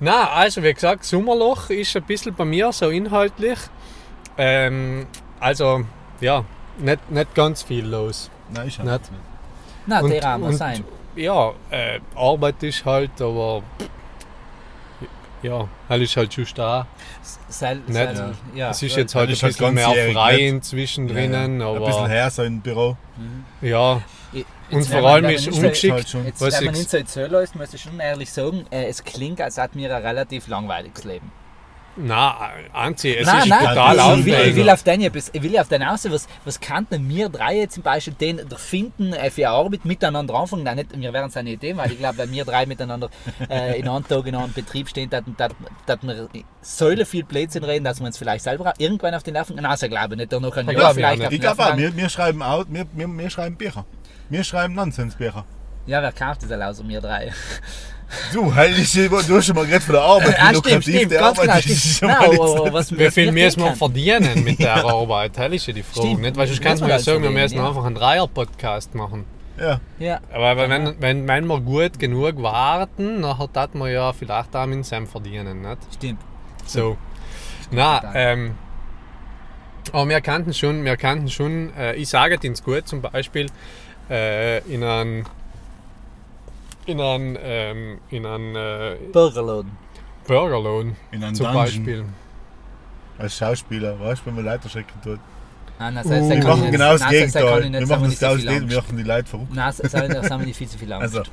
[0.00, 3.58] Nein, also wie gesagt, Sommerloch ist ein bisschen bei mir so inhaltlich.
[4.36, 5.06] Ähm,
[5.38, 5.82] also,
[6.20, 6.44] ja,
[6.78, 8.28] nicht, nicht ganz viel los.
[8.52, 9.00] Nein, ist Nicht?
[9.86, 10.82] Nein, Und- der muss sein.
[11.14, 13.62] Ja, äh, Arbeit ist halt, aber
[15.44, 16.86] ja, halt ist halt schon da.
[17.48, 17.92] Sel, Nicht?
[17.92, 18.70] sel, ja.
[18.70, 19.02] es ist ja.
[19.02, 20.42] jetzt halt ein halt bisschen mehr ganzjährig, frei nicht?
[20.48, 21.72] inzwischen Ja, drinnen, ja.
[21.72, 22.96] Ein bisschen her so im Büro.
[23.60, 24.02] ja.
[24.32, 26.24] Ich- Und vor allem ist so- ungeschickt, halt schon.
[26.26, 29.04] Jetzt, wenn man ich- nicht so erzählen lässt, muss ich schon ehrlich sagen, äh, es
[29.04, 31.30] klingt, als hätten wir ein relativ langweiliges Leben.
[31.96, 35.42] Na, Anzi, es nein, ist nein, total ich, will, ich, will auf den, etwas- ich
[35.42, 39.12] will auf den raus, was, was kann denn wir drei jetzt zum Beispiel den erfinden
[39.12, 40.64] äh, für eine Arbeit miteinander anfangen?
[40.64, 43.10] Nein, nicht, wir wären es eine Idee, weil ich glaube, wenn wir drei miteinander
[43.48, 45.22] äh, in einem Tag in einem Betrieb stehen, dass
[46.02, 46.28] wir
[46.62, 49.54] so viel Blödsinn reden, dass wir uns vielleicht selber irgendwann auf den Nerven...
[49.54, 51.96] Nein, also glaube ich nicht, da noch ein Ja, Jahr vielleicht Ich glaube auch, wir,
[51.96, 53.84] wir schreiben auch, wir, wir, wir schreiben Bücher.
[54.28, 55.44] Wir schreiben Nonsensbücher.
[55.86, 57.30] Ja, wer kauft das alle außer wir drei?
[58.32, 61.06] Du, halt dich, du hast schon mal geredet von der Arbeit, wie stimmt, stimmt, die
[61.14, 61.96] ganz Arbeit ist.
[61.96, 62.12] stimmt.
[62.12, 65.36] Nein, aber, was, Wie viel wir müssen wir verdienen mit der Arbeit?
[65.36, 66.08] Das ist ja die Frage.
[66.08, 66.22] Stimmt.
[66.22, 66.36] Nicht?
[66.36, 67.68] Weil sonst kannst du mir man sagen, wir müssen ja.
[67.68, 69.24] einfach einen Dreier-Podcast machen.
[69.58, 74.12] Ja, Ja, Aber aber wenn, wenn, wenn wir gut genug warten, nachher tat man ja
[74.12, 75.62] vielleicht auch mit Sam verdienen.
[75.62, 75.78] Nicht?
[75.94, 76.20] stimmt.
[76.66, 76.96] So.
[77.70, 78.54] Na, ähm,
[79.92, 83.46] aber wir kannten schon, wir kannten schon, äh, ich sage es ins Gut zum Beispiel,
[84.10, 85.24] äh, in einem
[86.86, 89.70] in einem, ähm, in einem äh, Burgerlohn.
[90.26, 91.64] Burgerlohn in einem zum Dungeon.
[91.64, 92.04] Beispiel.
[93.18, 95.20] Als Schauspieler, weißt du, wenn man Leute erschrecken tut.
[95.78, 97.44] Nein, nein, Uh, das Wir kann machen ich genau das das Gegenteil.
[97.72, 99.54] Wir das machen das wir aus nicht so viel Leben, wir machen die Leute verrückt.
[99.54, 101.16] Nein, das das haben wir nicht viel zu viel Angst.
[101.16, 101.30] Also,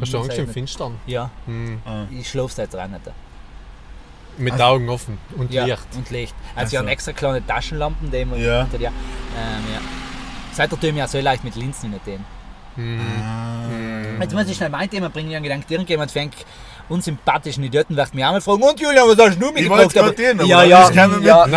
[0.00, 0.94] Hast du Das Angst im ich Finstern?
[1.06, 1.80] Ja, Hm.
[1.86, 2.04] ah.
[2.10, 3.02] ich schlafe seit dran nicht.
[4.36, 5.86] Mit Also- Augen offen und Ja, Licht.
[5.96, 6.34] und Licht.
[6.50, 6.72] Also, Also.
[6.72, 8.62] wir haben extra kleine Taschenlampen, die wir Ja.
[8.62, 8.90] unter ja.
[8.90, 9.80] Ähm, ja.
[10.52, 12.24] Seid ihr tun ja so leicht mit Linsen nicht den.
[12.76, 13.00] Hm.
[13.24, 13.64] Ah.
[14.20, 16.34] Jetzt muss ich schnell mein Thema bringen, ich habe gedacht, irgendjemand fängt
[16.90, 19.78] unsympathischen Idioten, wird mich auch mal fragen, und Julian, was hast du Ich mitgebracht?
[19.80, 21.52] wollte gerade den, aber ja, ja, ist keiner mit, ja, Kim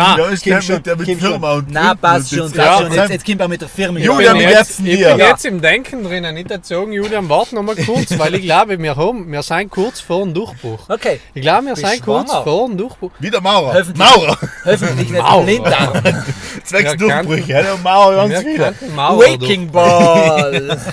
[0.52, 2.92] keiner schon, mit, der mit Firma und Nein, passt schon, Jetzt- passt Ja, schon.
[2.92, 3.98] Jetzt, jetzt kommt er mit der Firma.
[3.98, 5.16] Julian, ich wir bin jetzt ich bin Ja.
[5.16, 8.78] jetzt im Denken drinnen, nicht dazu sagen, Julian, warte noch mal kurz, weil ich glaube,
[8.78, 10.80] wir, haben, wir sind kurz vor dem Durchbruch.
[10.90, 13.12] Okay, Ich glaube, wir sind kurz vor dem Durchbruch.
[13.18, 13.72] Wieder Maurer.
[13.72, 13.96] Hoffentlich.
[13.96, 14.38] Maurer.
[14.66, 15.38] hoffentlich nicht Mauer.
[15.40, 15.92] im Blinddarm.
[16.64, 17.52] Zwecks Ja, Durchbrüche.
[17.52, 20.78] Ja, Maurer ganz Mauer Waking Ball.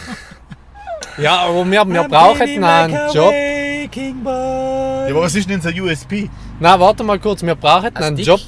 [1.21, 3.33] Ja, aber wir, wir brauchen einen Job.
[3.33, 6.29] Ja, aber was ist denn so USP?
[6.59, 8.25] Na, warte mal kurz, wir brauchen einen dick?
[8.27, 8.39] Job,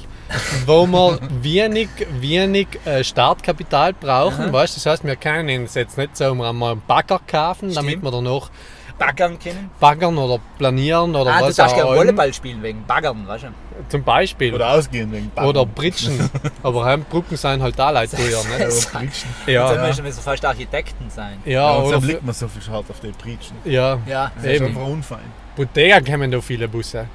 [0.66, 1.88] wo wir wenig,
[2.20, 4.52] wenig äh, Startkapital brauchen.
[4.52, 4.76] Weißt?
[4.76, 8.04] Das heißt, wir können uns jetzt nicht so mal einen Bagger kaufen, damit Stimmt.
[8.04, 8.50] wir danach
[8.98, 9.70] Baggern können.
[9.80, 11.98] baggern oder planieren oder Ah, du was darfst auch gerne immer.
[11.98, 13.48] Volleyball spielen wegen Baggern, weißt du?
[13.88, 14.54] Zum Beispiel.
[14.54, 15.48] Oder ausgehen wegen Backen.
[15.48, 16.30] Oder Britschen.
[16.62, 18.64] Aber Heimbrücken sind halt da Leute Oder ne?
[18.66, 19.28] Britschen.
[19.46, 19.86] Ja, Dann ja.
[19.88, 21.38] müssen wir so fast Architekten sein.
[21.44, 23.56] Ja, Ja, und oder blickt man so viel hart auf die Britschen.
[23.64, 23.98] ja.
[24.06, 24.30] Ja.
[24.36, 24.66] Das ist Eben.
[24.66, 25.18] einfach unfein.
[25.56, 27.06] Bottega kommen da viele Busse.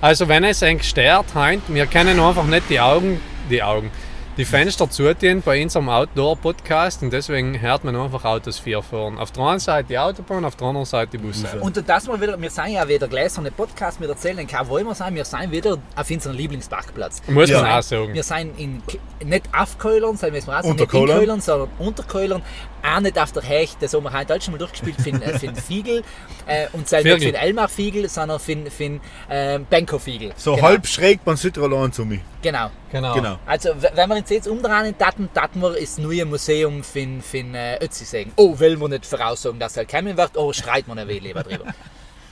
[0.00, 3.90] Also wenn es eng stört, heint, wir können einfach nicht die Augen, die Augen,
[4.36, 9.18] die Fenster zutun bei unserem Outdoor-Podcast und deswegen hört man einfach Autos vier fahren.
[9.18, 11.46] Auf der einen Seite die Autobahn, auf der anderen Seite die Busse.
[11.60, 14.94] Und das mal wieder, wir sind ja wieder gläserne Podcast, wir erzählen kein wo immer
[14.94, 17.22] sein, wir sind wieder auf unserem Lieblingsparkplatz.
[17.28, 17.62] Muss Ja.
[17.62, 18.12] man auch sagen.
[18.12, 18.82] Wir sind in,
[19.24, 20.86] nicht auf Keulern, sondern wir sind auch nicht in.
[20.88, 22.42] Keulern, sondern unter Keulern.
[22.82, 25.36] Auch nicht auf der Hecht, das haben wir heute schon mal durchgespielt für, den- äh,
[25.38, 26.04] für den Fiegel.
[26.46, 30.32] Äh, und nicht für den Elmar Fiegel, sondern für, den- für den ähm, Benko Fiegel.
[30.36, 30.68] So genau.
[30.68, 32.20] halb schräg beim Südtirol zu mir.
[32.42, 32.70] Genau.
[32.96, 33.14] Genau.
[33.14, 33.38] Genau.
[33.46, 37.84] Also, wenn wir uns jetzt umdrehen, dann taten wir das neue Museum für, für äh,
[37.84, 38.32] Ötzi sagen.
[38.36, 41.64] Oh, will man nicht voraussagen, dass er kommen wird, oh, streiten wir nicht lieber drüber.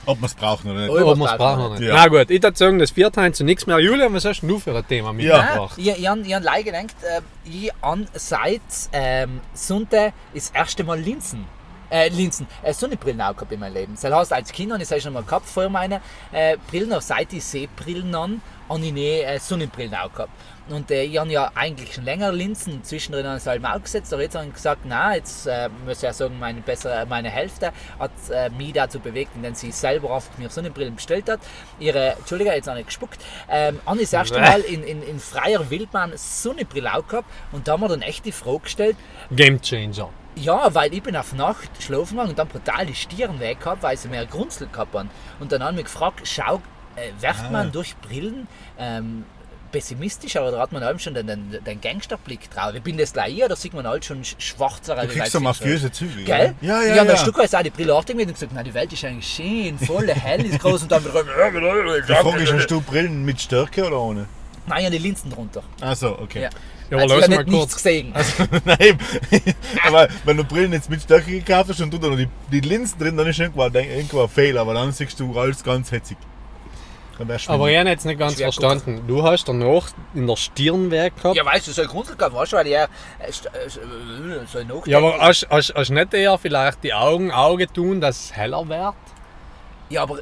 [0.07, 0.89] Ob wir es brauchen oder nicht.
[0.91, 1.81] Oh, Oh, wir es brauchen wir nicht.
[1.87, 1.95] Ja.
[1.95, 3.79] Na gut, ich würde sagen, das vierte Teil zu nichts mehr.
[3.79, 5.77] Julian, was hast du für ein Thema mitgebracht?
[5.77, 8.61] ich, ich, han- ich habe leider gedacht, äh, ich an seit
[8.93, 11.45] ähm, Sonntag das erste Mal Linsen.
[11.89, 13.97] Äh, Linsen, äh, Sonnenbrillen auch gehabt in meinem Leben.
[13.99, 17.01] Das heißt, als Kind habe ich es schon mal gehabt, vor meine äh, Brillen, auch
[17.01, 20.31] seit ich Sehbrillen an, habe ich nie äh, Sonnenbrillen auch gehabt.
[20.67, 23.79] Und äh, ich habe ja eigentlich schon länger Linsen, zwischendrin habe ich es halt mal
[23.79, 27.05] gesetzt, aber jetzt habe ich gesagt, na, jetzt äh, muss ich ja sagen, meine, bessere,
[27.05, 31.39] meine Hälfte hat äh, mich dazu bewegt, indem sie selber auf mir Sonnenbrillen bestellt hat.
[31.77, 35.19] Ihre, Entschuldigung, jetzt habe ich gespuckt, ähm, habe ich das erste Mal in, in, in
[35.19, 38.97] freier Wildbahn Sonnenbrille auch gehabt und da haben wir dann echt die Frage gestellt,
[39.29, 40.09] Game Changer.
[40.35, 43.83] Ja, weil ich bin auf Nacht schlafen gegangen und dann brutal die Stirn weg gehabt,
[43.83, 45.09] weil sie mehr Grunzel gehabt haben.
[45.39, 46.61] Und dann haben wir gefragt, schau,
[46.95, 49.25] äh, werft man durch Brillen ähm,
[49.71, 52.73] pessimistischer oder hat man halt schon den, den, den Gangsterblick drauf?
[52.75, 54.95] Ich bin das gleich ich, oder sieht man halt schon sch- schwarzer?
[54.95, 56.23] Du kriegst so mafiöse Züge.
[56.23, 56.55] Gell?
[56.61, 57.13] Ja, Ich ja, habe ja.
[57.13, 59.77] ein Stück weit auch die Brille aufgelegt und gesagt, na, die Welt ist eigentlich schön,
[59.77, 61.03] voll hell, ist groß und dann.
[61.03, 64.25] Die Frage ist, hast du Brillen mit Stärke oder ohne?
[64.67, 65.61] Nein, ja, die Linsen drunter.
[65.81, 66.43] Achso, okay.
[66.43, 66.49] Ja.
[66.89, 67.83] Ja, also, aber ich lass habe mal nicht nichts kurz.
[67.83, 68.13] gesehen.
[68.65, 68.99] Nein,
[69.87, 72.59] aber wenn du Brillen jetzt mit Stärke gekauft hast und du da noch die, die
[72.59, 75.91] Linsen drin, dann ist irgendwo, ein- irgendwo ein Fehler, aber dann siehst du alles ganz
[75.91, 76.17] hetzig.
[77.47, 79.01] Aber ich habe jetzt nicht ganz verstanden.
[79.07, 81.37] Du hast danach in der Stirn weg gehabt.
[81.37, 81.87] Ja, weißt du, so ein
[82.33, 82.83] weißt du, weil ich ja
[83.19, 84.85] äh, st- äh, so noch.
[84.85, 88.67] Ja, aber hast, hast, hast nicht eher vielleicht die Augen Auge tun, dass es heller
[88.67, 88.95] wird?
[89.89, 90.21] Ja, aber äh,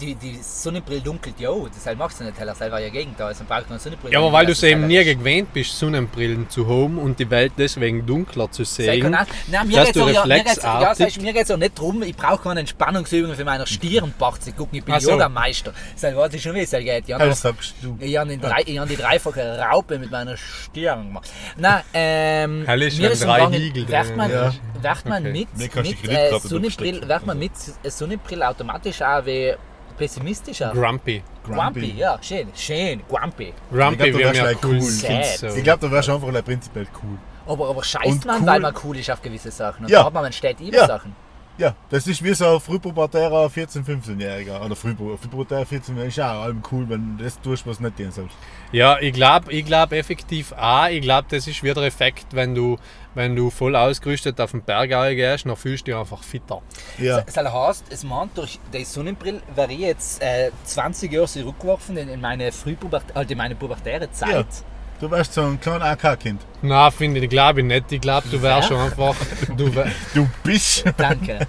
[0.00, 1.68] die, die Sonnenbrille dunkelt ja auch.
[1.74, 2.54] Deshalb macht sie nicht heller.
[2.58, 3.28] Das war ja Gegenteil.
[3.28, 4.12] Also braucht man eine Sonnenbrille.
[4.12, 7.52] Ja, aber weil du es eben nie gewöhnt bist, Sonnenbrillen zu haben und die Welt
[7.56, 9.00] deswegen dunkler zu Sehr sehen.
[9.04, 9.22] genau.
[9.48, 11.78] Nein, mir geht du es ja, mir geht's, ja, reflexartig- sagst, mir geht's auch nicht
[11.78, 14.78] darum, ich brauche keine Entspannungsübungen für meine Stirnbach zu gucken.
[14.78, 15.12] Ich bin so.
[15.12, 15.72] Yogameister.
[16.00, 17.08] Das weiß ich schon, wie es geht.
[17.08, 17.96] Ja, Das sagst du.
[18.00, 21.30] Ich habe drei, ich hab die dreifache Raupe mit meiner Stirn gemacht.
[21.56, 23.50] Nein, ähm, Hell ist mir schon ist drei werft
[24.10, 24.52] drinnen, man, ja.
[24.80, 25.46] werft man Okay.
[25.54, 29.53] mit, du mit die äh, Sonnenbrille, werft man mit äh, Sonnenbrille automatisch auch wie
[29.96, 30.72] pessimistischer?
[30.72, 31.22] Grumpy.
[31.44, 33.52] Grumpy, ja, schön, schön, Grumpy.
[33.72, 34.78] Grumpy wäre wärst mir cool.
[34.78, 35.56] cool.
[35.58, 37.18] Ich glaube, da wärst du einfach prinzipiell cool.
[37.46, 39.84] Aber, aber scheißt Und man, cool- weil man cool ist auf gewisse Sachen.
[39.84, 40.00] Und Ja.
[40.00, 40.86] da hat man, man steht über Ja.
[40.86, 41.14] Sachen.
[41.56, 44.60] Ja, das ist wie so ein frühpubertärer 14-, 15-Jähriger.
[44.64, 46.04] Oder frühpu- frühpubertärer 14-Jähriger.
[46.06, 48.34] Ist auch allem cool, wenn du das tust, was nicht dir sollst.
[48.72, 50.88] Ja, ich glaube ich glaub effektiv auch.
[50.88, 52.76] Ich glaube, das ist wieder der Effekt, wenn du,
[53.14, 56.62] wenn du voll ausgerüstet auf den Berg gehst, dann fühlst du dich einfach fitter.
[56.98, 57.20] Ja.
[57.22, 62.08] Das heißt, es meint, durch die Sonnenbrille wäre ich jetzt äh, 20 Jahre zurückgeworfen in,
[62.08, 64.30] in meine Frühpubertäre, also in meine pubertäre Zeit.
[64.32, 64.44] Ja.
[65.00, 66.40] Du wärst so ein kleiner AK-Kind.
[66.62, 67.90] Na, finde ich, glaube ich nicht.
[67.92, 68.76] Ich glaube, du wärst Ja?
[68.76, 69.16] schon einfach.
[69.56, 70.84] Du wär, Du bist.
[70.96, 71.46] Danke.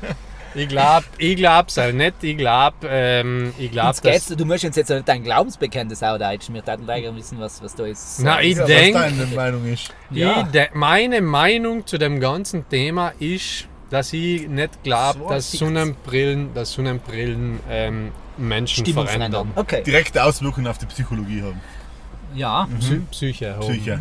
[0.55, 2.15] Ich glaube, ich glaube es halt nicht.
[2.23, 6.55] Ich glaube, ähm, ich glaube, geht's, du musst uns jetzt auch nicht dein Glaubensbekenntnis ausdeutschen.
[6.55, 8.19] Wir würden leider wissen, was, was da ist.
[8.23, 9.93] Na, ich Ja, was denk- deine Meinung ist.
[10.11, 10.41] Ja.
[10.41, 15.51] Ich de meine Meinung zu dem ganzen Thema ist, dass ich nicht glaube, So dass.
[15.51, 19.31] Sonnenbrillen, dass Sonnenbrillen ähm, Menschen Stimmung verändern.
[19.31, 19.51] verändern.
[19.55, 19.83] Okay.
[19.83, 21.61] Direkte Auswirkungen auf die Psychologie haben.
[22.33, 22.67] Ja.
[22.79, 23.59] Psy Psyche, haben.
[23.61, 23.99] Psyche.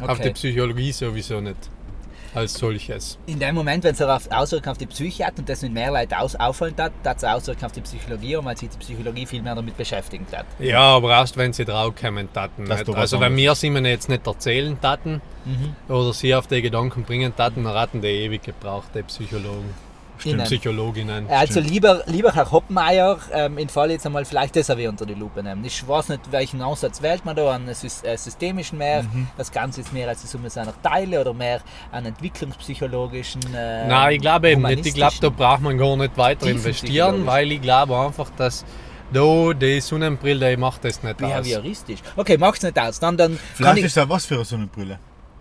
[0.00, 0.30] Auf die Okay.
[0.34, 1.56] Psychologie sowieso nicht.
[2.34, 3.18] Als solches.
[3.26, 5.92] In dem Moment, wenn es darauf Auswirkungen auf die Psyche hat und das mit mehr
[5.92, 9.26] Leuten aus auffallen hat, hat es Auswirkungen auf die Psychologie und weil sich die Psychologie
[9.26, 10.46] viel mehr damit beschäftigen hat.
[10.58, 12.68] Ja, aber erst wenn sie draufkommen taten.
[12.68, 15.20] Was Also wenn wir sie ihnen jetzt nicht erzählen taten
[15.88, 19.72] oder sie auf die Gedanken bringen taten, dann hatten die ewig gebraucht, die Psychologen.
[20.32, 20.44] Innen.
[20.46, 21.26] Psychologinnen.
[21.28, 25.14] Also lieber, lieber Herr Hoppenmeier, ähm, in Fall jetzt einmal vielleicht das auch unter die
[25.14, 25.64] Lupe nehmen.
[25.64, 29.28] Ich weiß nicht, welchen Ansatz wählt man da, sys- äh, systemischen mehr, Mhm.
[29.36, 31.60] das Ganze ist mehr als die Summe seiner Teile oder mehr
[31.92, 33.42] einen entwicklungspsychologischen.
[33.54, 34.86] Äh, Nein, ich glaube eben nicht.
[34.86, 38.64] Ich glaube, da braucht man gar nicht weiter investieren, weil ich glaube einfach, dass
[39.12, 41.28] da die Sonnenbrille die macht das nicht aus.
[41.30, 42.00] Behavioristisch.
[42.16, 42.98] Okay, macht's nicht aus.
[42.98, 43.84] Dann, dann kann Vielleicht ich.
[43.84, 44.98] ist da was für eine Brille.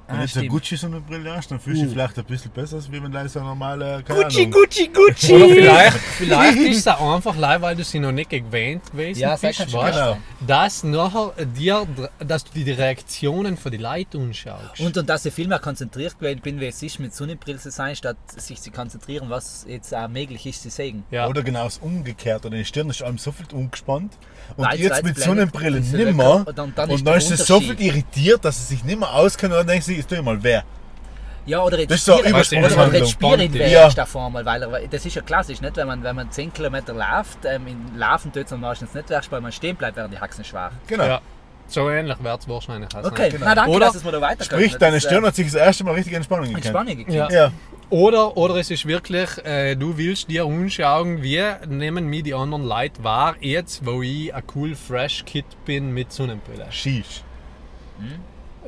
[0.07, 0.49] Wenn Ah, du jetzt eine stimmt.
[0.49, 3.47] Gucci-Sonnenbrille hast, dann fühlst du dich vielleicht ein bisschen besser, als wenn du so eine
[3.47, 4.03] normale.
[4.05, 4.51] keine Gucci, Ahnung.
[4.51, 5.33] Gucci, Gucci!
[5.33, 9.19] Oder vielleicht, vielleicht ist es auch einfach leid, weil du sie noch nicht gewöhnt gewesen
[9.21, 10.17] Ja, sehr bist, weißt, genau.
[10.45, 11.87] dass, nachher dir,
[12.19, 14.79] dass du die Reaktionen von den Leuten anschaust.
[14.81, 17.71] Und, und dass ich viel mehr konzentriert gewesen bin, wie es ist, mit Sonnenbrille zu
[17.71, 21.03] sein, statt sich zu konzentrieren, was jetzt auch möglich ist zu sehen.
[21.11, 21.27] ja.
[21.27, 22.49] Oder genau das Umgekehrte.
[22.49, 24.13] Deine Stirn ist allem so viel umgespannt.
[24.57, 26.45] Und Weil's- jetzt weil's mit Sonnenbrille nimmer.
[26.45, 28.99] Und dann- dann und ist dann ist es so viel irritiert, dass es sich nicht
[28.99, 29.53] mehr auskennt.
[29.53, 30.63] Und dann denkst du, ist doch mal wer.
[31.45, 33.89] Ja, oder jetzt Das ist so spielen, Weißt du, oder, in Ja.
[33.89, 35.75] davor einmal, weil, das ist ja klassisch, nicht?
[35.75, 39.23] Wenn man, wenn man 10 Kilometer läuft, ähm, in Laufen tut man meistens nicht weg,
[39.29, 40.71] weil man stehen bleibt, während die Haxen schwach.
[40.87, 41.03] Genau.
[41.05, 41.21] ja.
[41.67, 43.39] So ähnlich wird es wahrscheinlich auch Okay, sein.
[43.43, 45.83] na danke, Oder- dass es mir da weiter Sprich, deine Stirn hat sich das erste
[45.83, 46.65] Mal richtig Entspannung gekriegt.
[46.65, 47.11] Entspannung gekriegt.
[47.13, 47.29] Ja.
[47.29, 47.51] Ja.
[47.89, 52.63] Oder, oder es ist wirklich, äh, du willst dir anschauen, wie nehmen mir die anderen
[52.63, 56.67] Leute wahr, jetzt wo ich ein cool Fresh Kid bin mit Sonnenbrille.
[56.69, 57.21] Sheesh.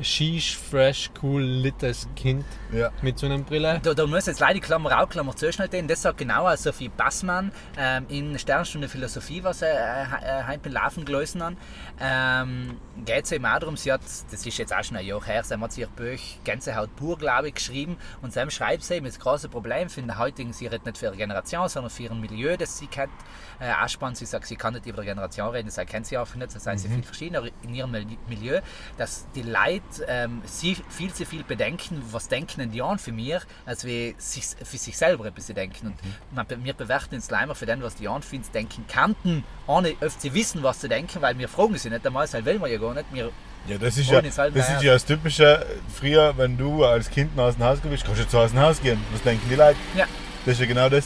[0.02, 2.44] Sheesh, fresh, cool, littes Kind
[2.76, 2.92] Ja.
[3.02, 3.80] mit Sonnenbrille.
[3.82, 6.90] Da, da muss jetzt leider die Klammer auch, Klammer zuschneiden, das sagt genau auch Sophie
[6.90, 11.54] Bassmann ähm, in Sternstunde Philosophie, was er äh, äh, beim Laufen gelesen hat.
[12.02, 15.24] Ähm, geht es eben auch darum, sie hat, das ist jetzt auch schon ein Jahr
[15.24, 18.96] her, sie hat sich ihr Buch Gänsehaut pur, glaube ich, geschrieben und sie schreibt sie
[18.96, 22.04] eben, das große Problem für den heutigen, sie redet nicht für ihre Generation, sondern für
[22.04, 23.12] ihr Milieu, das sie kennt.
[23.60, 26.18] Äh, auch spannend, sie sagt, sie kann nicht über die Generation reden, das kennt sie
[26.18, 28.60] auch nicht, das sind sie viel verschiedener in ihrem Mil- Milieu,
[28.98, 33.42] dass die Leute ähm, sie viel zu viel bedenken, was denken die an für mir,
[33.66, 35.88] als wir sich, für sich selber etwas denken.
[35.88, 35.96] Und
[36.36, 40.22] man, be- wir bewerten uns leider für den, was die anderen denken kannten, ohne oft
[40.22, 42.78] zu wissen, was sie denken, weil wir fragen sie nicht einmal, das will man ja
[42.78, 43.06] gar nicht.
[43.14, 43.32] Wir,
[43.68, 45.66] Ja, das ist ja, halt das ist ja das Typische.
[45.94, 48.82] Früher, wenn du als Kind aus dem Haus bist, kannst du jetzt aus dem Haus
[48.82, 49.02] gehen.
[49.12, 49.78] Was denken die Leute?
[49.96, 50.06] ja,
[50.46, 51.06] Das ist ja genau das.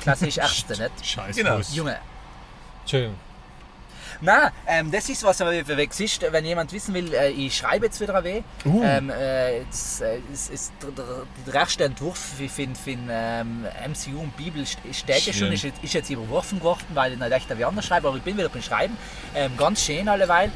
[0.00, 1.06] klassisch Ärzte, nicht?
[1.06, 1.58] Scheiß Genau.
[1.72, 1.96] Junge.
[2.86, 3.14] Schön.
[4.20, 6.32] Nein, ähm, das ist was aber weg ist.
[6.32, 8.42] Wenn jemand wissen will, äh, ich schreibe jetzt wieder weh.
[8.64, 8.82] Uh.
[8.84, 10.90] Ähm, äh, jetzt, äh, es ist der,
[11.46, 15.62] der, erste Entwurf für, für, für ähm, MCU und Bibel st- steht ja schon, ist,
[15.62, 18.36] jetzt- ist jetzt überworfen worden, weil ich nicht echt wie anders schreibe, aber ich bin
[18.36, 18.96] wieder beim Schreiben.
[19.34, 20.50] Ähm, ganz schön alleweil.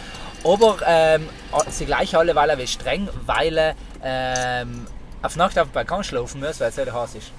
[0.44, 1.29] Aber ähm,
[1.70, 4.87] sie gleich alleweil wie streng, weil er ähm,
[5.22, 7.31] auf Nacht auf dem Balkon schlafen muss, weil es so der Haus ist.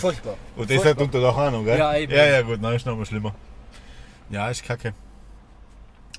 [0.00, 0.36] Furchtbar.
[0.56, 1.78] Und das hat unter der auch noch, gell?
[1.78, 2.10] Ja, eben.
[2.10, 3.34] Ja, ja, gut, nein, ist noch mal schlimmer.
[4.30, 4.94] Ja, ist kacke.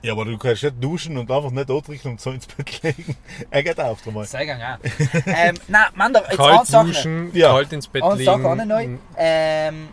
[0.02, 3.18] Ja, aber du kannst nicht duschen und einfach nicht anrichten und so ins Bett legen.
[3.52, 4.26] Er geht auf, drum mal.
[4.26, 4.80] Sehr gerne, ja.
[5.26, 6.88] ähm, nein, Mann, da- jetzt Kalt eine Sache.
[6.88, 7.50] duschen, Ja.
[7.52, 8.26] kalt ins Bett Und liegen.
[8.32, 8.88] sag auch noch neu.
[9.18, 9.90] Ähm,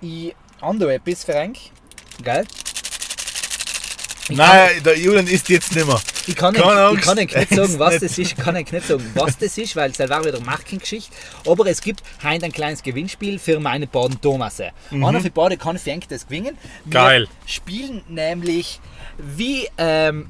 [0.00, 1.56] ich ande etwas, Frank.
[2.22, 2.44] Gell?
[4.28, 6.00] Ich Nein, der Julian isst jetzt nicht mehr.
[6.28, 8.18] Ich kann, Keine nicht, ich Angst, kann nicht, nicht sagen, ist was nicht- das ist.
[8.18, 11.12] Ich kann nicht sagen, was das ist, weil es war wieder Markengeschichte.
[11.46, 14.70] Aber es gibt heute ein kleines Gewinnspiel für meine beiden Thomasse.
[14.92, 16.56] Einer für beide kann Frank das gewinnen.
[16.84, 17.28] Wir Geil.
[17.46, 18.80] spielen nämlich
[19.18, 20.28] wie ähm,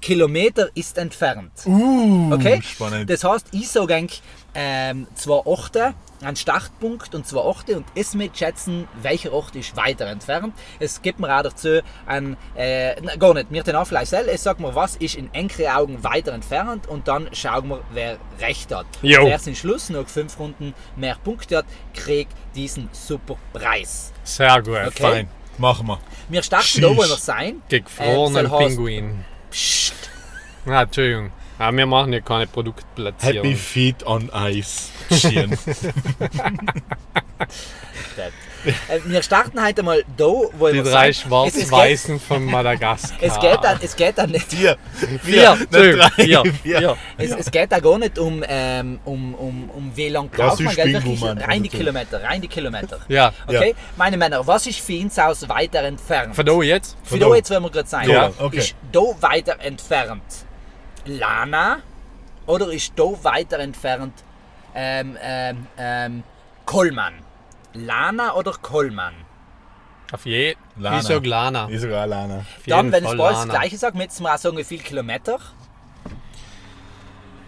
[0.00, 1.52] Kilometer ist entfernt.
[1.66, 2.60] Uh, Okay?
[2.62, 3.08] spannend.
[3.10, 4.22] Das heißt, ich sage eigentlich
[4.54, 9.76] ähm, zwei Orte, einen Startpunkt und zwei Orte und es mit schätzen, welcher Ort ist
[9.76, 10.54] weiter entfernt.
[10.78, 14.42] Es gibt mir auch dazu ein, äh, na, gar nicht, mir den Aufleih selbst, es
[14.42, 18.74] sagt mir, was ist in engeren Augen weiter entfernt und dann schauen wir, wer recht
[18.74, 18.86] hat.
[19.02, 24.12] Wer zum Schluss noch fünf Runden mehr Punkte hat, kriegt diesen super Preis.
[24.22, 24.78] Sehr gut.
[24.86, 24.90] Okay.
[25.02, 25.28] Fein.
[25.58, 26.00] Machen wir.
[26.28, 26.82] Wir starten Sheesh.
[26.82, 27.62] da, wo wir sein.
[27.68, 29.24] Gefrorenen Ähm, Pinguin.
[29.50, 29.94] Psst.
[30.66, 31.30] Ah, Entschuldigung.
[31.58, 33.44] Ah, wir machen hier keine Produktplatzierung.
[33.44, 34.90] Happy Feet on Ice.
[38.64, 41.12] Äh, wir starten heute mal da, wo Die wir drei.
[41.12, 43.18] Schwarz-Weißen von Madagaskar.
[43.20, 44.78] Es geht, dann, es geht dann nicht Vier.
[45.22, 46.44] Vier, vier, Vier.
[46.62, 46.96] vier.
[47.18, 50.60] Es, es geht da gar nicht um, ähm, um, um, um wie lang Ja, braucht
[50.60, 50.94] man, gell?
[50.94, 53.00] Wirklich rein die Kilometer, rein die Kilometer.
[53.08, 53.32] Ja.
[53.46, 53.74] Okay?
[53.96, 56.34] Meine Männer, was ist für uns aus weiter entfernt?
[56.34, 56.96] Von da jetzt?
[57.02, 57.34] Für Von da da.
[57.34, 58.08] jetzt, wo wir gerade sein.
[58.08, 58.58] Ja, okay.
[58.58, 60.22] Ist da weiter entfernt
[61.04, 61.78] Lana
[62.46, 64.24] oder ist da weiter entfernt
[64.74, 66.22] ähm, ähm, ähm,
[66.64, 67.14] Kollmann?
[67.74, 69.14] Lana oder Kollmann?
[70.12, 70.54] Auf je.
[70.76, 70.98] Lana.
[70.98, 71.68] Ich sag Lana.
[71.70, 72.38] Ich sogar Lana.
[72.38, 73.58] Auf Dann, jeden wenn ich Fall bald das Lana.
[73.58, 75.38] Gleiche sage, müssen wir auch sagen, wie viele Kilometer.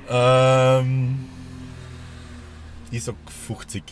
[0.09, 1.29] Ähm.
[2.90, 3.14] Ich sag
[3.49, 3.83] 50.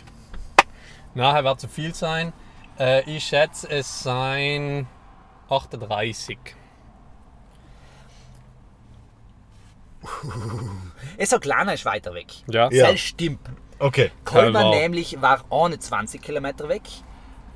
[1.15, 2.33] Nachher wird zu viel sein.
[2.79, 4.87] Äh, ich schätze, es seien
[5.49, 6.39] 38.
[11.19, 12.27] Ich sag, Lana ist weiter weg.
[12.51, 12.69] Ja.
[12.71, 12.91] Ja.
[12.91, 13.41] Das stimmt.
[13.79, 14.11] Okay.
[14.25, 14.75] Kollmann wow.
[14.75, 16.83] nämlich war ohne 20 Kilometer weg.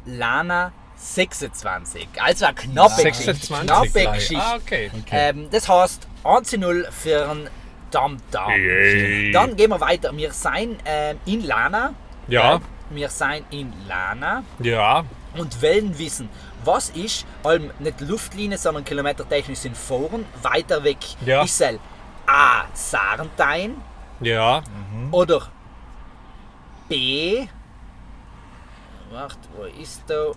[0.07, 2.09] Lana 26.
[2.21, 3.35] Also eine knappe Geschichte.
[3.35, 3.67] 26.
[3.67, 4.13] Knappe gleich.
[4.15, 4.43] Geschichte.
[4.45, 4.91] Ah, okay.
[5.11, 7.49] Ähm, das heißt 1 zu 0 für einen
[7.91, 8.51] Dam Dam.
[8.51, 9.33] Yay.
[9.33, 10.15] Dann gehen wir weiter.
[10.17, 11.95] Wir sind ähm, in Lana.
[12.27, 12.57] Ja.
[12.57, 15.05] Äh, Wir sind in Lana Ja.
[15.37, 16.29] und wollen wissen,
[16.65, 21.43] was ist, allem nicht Luftlinie, sondern kilometertechnisch sind Foren, weiter weg Ja.
[21.43, 21.79] ist es
[22.29, 22.65] A.
[22.75, 23.81] Sarntein,
[24.21, 24.63] Ja,
[25.11, 25.49] Oder
[26.89, 27.49] B.
[29.11, 30.33] Warte, wo ist da?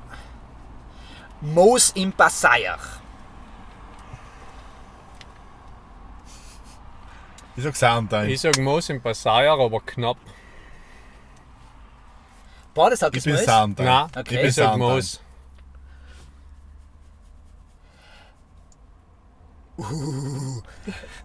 [1.42, 2.78] Moos im Passaier.
[7.56, 8.28] Ich sag Soundtime.
[8.32, 10.18] ich sag Moos im Passaier, aber knapp.
[12.74, 13.46] Beide sagt Ich es bin.
[13.46, 13.88] Soundtime.
[13.90, 14.22] Nein, Okay.
[14.22, 14.94] Ich bin ich sag Soundtime.
[14.94, 15.21] Moos.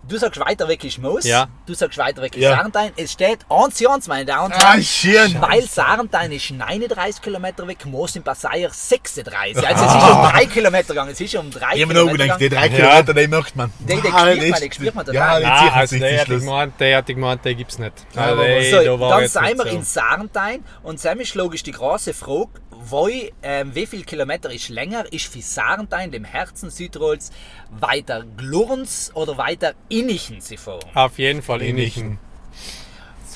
[0.08, 1.24] Du sagst weiter weg ist Moos.
[1.24, 1.48] Ja.
[1.66, 2.56] Du sagst weiter weg ist Ja.
[2.56, 2.92] Sarentein.
[2.96, 4.82] Es steht 1 zu 1, meine Damen und Ah, Herren.
[4.82, 5.36] schön.
[5.40, 9.66] Weil Sarentein ist 39 Kilometer weg, Moos im Passaier 36.
[9.66, 11.10] Also es ist um 3 Kilometer gegangen.
[11.10, 12.70] Es ist um 3 Ich hab mir noch Kilometer gedacht, die gegangen.
[12.70, 12.86] drei Ja.
[13.02, 13.72] Kilometer, die macht man.
[13.80, 15.40] Die- die Ah, spürt man, das- die spürt man Ja, total.
[15.40, 17.92] die Ah, ziehen also der hat gemeint, der hat gemeint, den gibt's nicht.
[18.14, 19.76] Ja, Also, So, da war dann sind wir so.
[19.76, 22.48] in Sarentein und dann ist logisch die große Frage,
[22.84, 23.08] wo,
[23.42, 25.10] ähm, wie viel Kilometer ist länger?
[25.12, 27.30] Ist für Sarentein, dem Herzen Südtirols,
[27.70, 30.84] weiter Glurns oder weiter Innichen sie fahren?
[30.94, 32.18] Auf jeden Fall Innichen.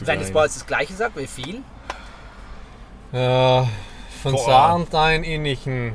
[0.01, 1.63] Wenn es bald das gleiche sagt, wie viel?
[3.13, 3.65] Äh,
[4.23, 4.45] von Boah.
[4.45, 5.93] Sarentein Innichen.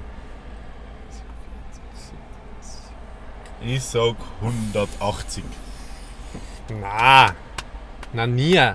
[3.66, 5.44] Ich sag 180.
[6.70, 7.34] Na,
[8.14, 8.56] na nie.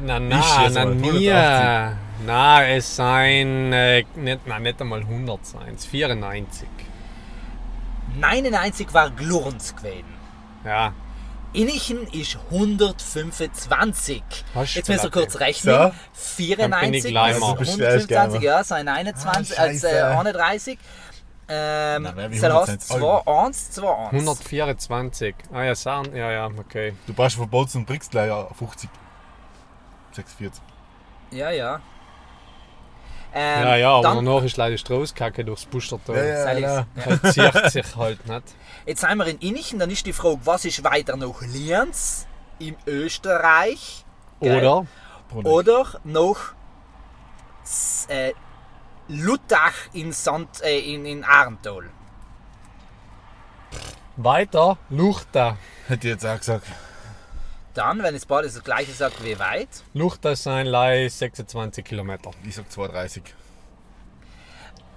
[0.00, 2.05] na, na, na, nie.
[2.18, 2.26] 180.
[2.26, 6.68] Na, es seien äh, nicht, na, nicht einmal 100 sein, es 94.
[8.18, 10.14] 99 war Glurns gewesen.
[10.64, 10.92] Ja,
[11.52, 14.22] Innichen ist 125.
[14.52, 15.74] Was Jetzt müssen wir kurz rechnen.
[15.74, 15.78] So.
[15.78, 17.52] Dann bin 94 ich gleich plus mal.
[17.52, 18.44] Du bestellst 125, gerne.
[18.44, 20.18] ja, sind 21, Ah, also äh, Scheiße.
[20.18, 20.78] 31.
[21.48, 22.88] Ähm, Nein, nein, wie das 100 heißt sind's.
[22.88, 24.12] 2, 1, 2, 1.
[24.12, 25.34] 124.
[25.52, 26.94] Ah ja, Saren, ja, ja, okay.
[27.06, 28.90] Du brauchst von Bolzen und Brix gleich 50.
[30.12, 30.62] 46.
[31.30, 31.80] Ja, ja.
[33.38, 36.16] Ähm, ja, ja, aber dann, danach ist leider Straußkacke durchs Bustertal.
[36.16, 36.86] Ja, ja.
[36.96, 37.16] Ja.
[37.20, 38.42] Das zieht sich halt nicht.
[38.86, 42.26] Jetzt sind wir in Innichen, dann ist die Frage, was ist weiter nach Lienz
[42.58, 44.06] im Österreich.
[44.40, 44.86] Oder?
[45.44, 46.54] Oder nach
[48.08, 48.32] äh,
[49.08, 51.90] Luttach in, Sand, äh, in, in Arntal?
[54.16, 55.58] Weiter, Luchta.
[55.88, 56.66] Hätte ich jetzt auch gesagt.
[57.76, 59.68] Dann, wenn es beides das gleiche sagt, wie weit?
[59.92, 62.30] Luchta sind leider 26 Kilometer.
[62.48, 63.22] Ich sag 230.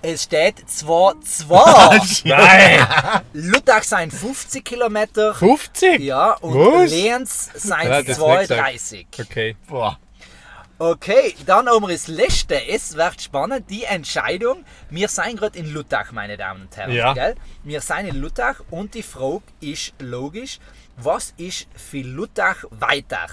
[0.02, 2.02] Es steht 2, 2.
[2.24, 3.22] Nein!
[3.34, 5.34] Luttach sind 50 Kilometer.
[5.34, 6.00] 50?
[6.00, 6.92] Ja, und Was?
[6.92, 9.08] Lienz sind Ja, das 32.
[9.20, 9.58] Okay.
[9.68, 10.00] Boah.
[10.82, 12.66] Okay, dann haben wir das letzte.
[12.66, 14.64] Es wird spannend, die Entscheidung.
[14.90, 16.94] Wir sind gerade in Luttach, meine Damen und Herren.
[16.94, 17.12] Ja.
[17.14, 17.36] Gell?
[17.66, 20.60] Wir sind in Luttach und die Frage ist logisch.
[21.02, 23.28] Was ist für Luttach weiter?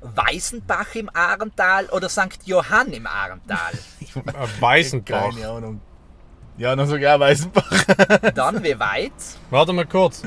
[0.00, 2.40] Weißenbach im Ahrental oder St.
[2.44, 3.72] Johann im Ahrental?
[4.14, 5.30] Äh, Weißenbach.
[5.30, 5.80] Keine Ahnung.
[6.58, 7.84] Ja, noch sogar Weißenbach.
[8.34, 9.12] dann wie weit?
[9.48, 10.22] Warte mal kurz.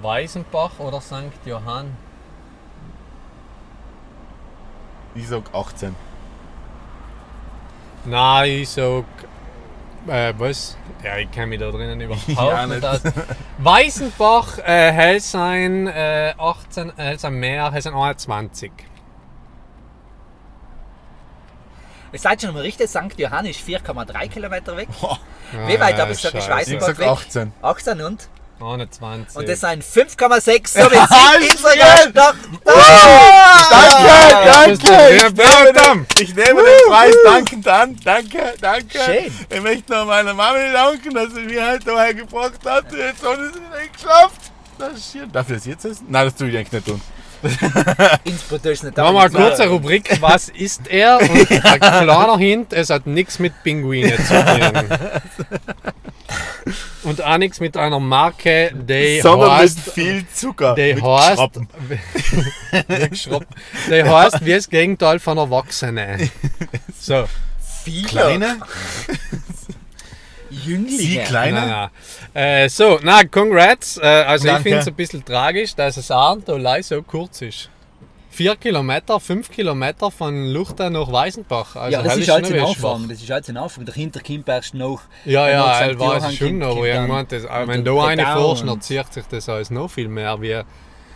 [0.00, 1.32] Weißenbach oder St.
[1.44, 1.94] Johann?
[5.14, 5.94] Ich sag 18.
[8.06, 9.04] Nein, ich sag.
[10.06, 10.76] Äh, was?
[11.04, 13.00] Ja, ich kenne mich da drinnen überhaupt Ja, nicht aus.
[13.58, 18.72] Weißenbach, äh, Hellsein, äh, 18, Hellsein mehr, Hellsein 21.
[22.12, 23.18] Es seid schon mal richtig, St.
[23.18, 24.88] Johann ist 4,3 Kilometer weg.
[25.00, 25.18] Boah.
[25.66, 26.74] Wie weit Ah, aber ist wirklich Scheiße.
[26.74, 27.08] Ich Weißenbach weg?
[27.08, 27.52] 18.
[27.62, 28.28] 18 und?
[28.62, 29.36] 21.
[29.36, 30.68] Und das sind 5,6.
[30.68, 32.14] So wie Halt.
[32.14, 32.38] Gast
[33.70, 35.14] Danke, danke.
[35.14, 37.96] Ich nehme, den, ich nehme den Preis dankend an.
[38.04, 38.98] Danke, danke.
[38.98, 39.32] Schön.
[39.48, 42.92] Ich möchte noch meiner Mami danken, dass sie mich heute hierher gebracht hat.
[42.92, 44.52] Jetzt haben sie es nicht geschafft.
[44.78, 45.32] Das ist schön.
[45.32, 46.06] Darf ich das jetzt essen?
[46.08, 47.00] Nein, das tue ich eigentlich nicht tun.
[48.24, 50.20] Innsbruck ist nicht Machen wir eine kurze Rubrik.
[50.20, 51.20] Was ist er?
[51.20, 54.88] Und ein kleiner Hint, es hat nichts mit Pinguine zu tun.
[57.10, 59.80] Und auch nichts mit einer Marke, die Sondern mit heißt.
[59.90, 60.76] viel Zucker.
[60.76, 61.40] Die mit heißt.
[63.90, 66.30] Die heißt wie das Gegenteil von Erwachsenen.
[67.00, 67.24] So.
[67.82, 68.60] Viele Kleine?
[70.50, 70.98] Jünglinge.
[70.98, 71.66] Sie kleiner?
[71.66, 71.90] Nein,
[72.34, 72.64] nein.
[72.64, 73.96] Äh, so, na, congrats.
[73.96, 74.62] Äh, also ich Danke.
[74.64, 77.70] finde es ein bisschen tragisch, dass das Abenteuer so kurz ist.
[78.32, 81.74] Vier Kilometer, fünf Kilometer von Luchta nach Weißenbach.
[81.74, 83.08] Also Ja, das ist halt ein Anfang.
[83.08, 83.84] Das ist halt ein Anfang.
[83.84, 85.02] Dahinter kommt erst noch.
[85.24, 88.66] Ja, ja, noch er weiß es schon, aber irgendwann, das, und wenn du eine fährst,
[88.66, 90.62] dann zieht sich das alles noch viel mehr wie,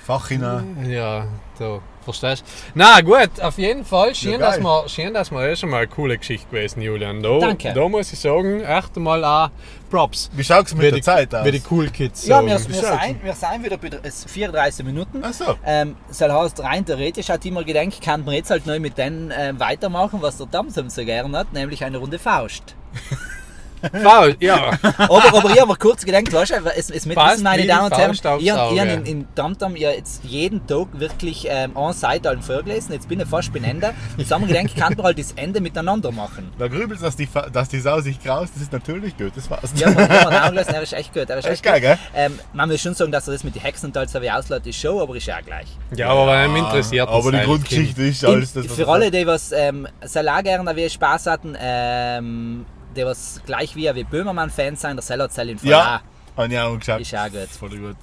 [0.04, 0.86] Fach hinein.
[0.90, 1.26] ja,
[1.58, 2.70] so, verstehst du?
[2.74, 5.78] Na gut, auf jeden Fall, schön, Ja, dass wir, schön, dass wir eh schon mal
[5.78, 7.22] eine coole Geschichte gewesen, Julian.
[7.22, 7.72] Da, Danke.
[7.72, 9.48] Da muss ich sagen, echt mal auch
[9.90, 10.30] Props.
[10.34, 11.44] Wie schaut es mit Wie der die, Zeit aus?
[11.46, 12.48] Wie die Cool Kids Ja, sagen.
[12.48, 15.22] wir, wir, sagst sind, wir sind wieder bei der- es 34 Minuten.
[15.24, 15.56] Ach so.
[15.64, 19.30] Ähm, das heißt, rein theoretisch hat immer gedacht, kann man jetzt halt neu mit denen
[19.30, 22.74] äh, weitermachen, was der Damsam so gern hat, nämlich eine Runde Faust.
[24.02, 24.72] Faul, ja.
[24.82, 27.86] aber, aber ich habe mir kurz gedacht, weißt du, es, es mit Passt meine Damen
[27.86, 32.28] und Herren, ich habe in, in Tamtam ja jetzt jeden Tag wirklich ähm, eine Seite
[32.28, 32.92] allen vorgelesen.
[32.92, 33.94] Jetzt bin ich fast beim Ende.
[34.16, 36.50] Jetzt haben wir gedacht, kann man halt das Ende miteinander machen.
[36.58, 39.72] Da grübelst, dass die, dass die Sau sich graust, das ist natürlich gut, das war's.
[39.76, 41.28] Ja, man kann anlassen, er ist echt gut.
[41.28, 41.82] Er ist Echt echt geil, gut.
[41.82, 41.98] gell?
[42.14, 44.66] Ähm, man muss schon sagen, dass er das mit den Hexen und so wie auslässt,
[44.66, 45.66] ist schon, aber ist ja auch gleich.
[45.96, 49.26] Ja, aber wenn mich interessiert Aber die Grundgeschichte ist alles das, was für alle, die
[49.26, 54.96] was ähm, sehr gerne wie Spaß hatten, ähm, die was gleich wie wie Böhmermann-Fans sind,
[54.96, 56.00] der Seller zählt in Ja,
[56.36, 57.00] habe ich auch geschaut.
[57.00, 57.48] Ist auch gut.
[57.58, 57.96] Voll gut.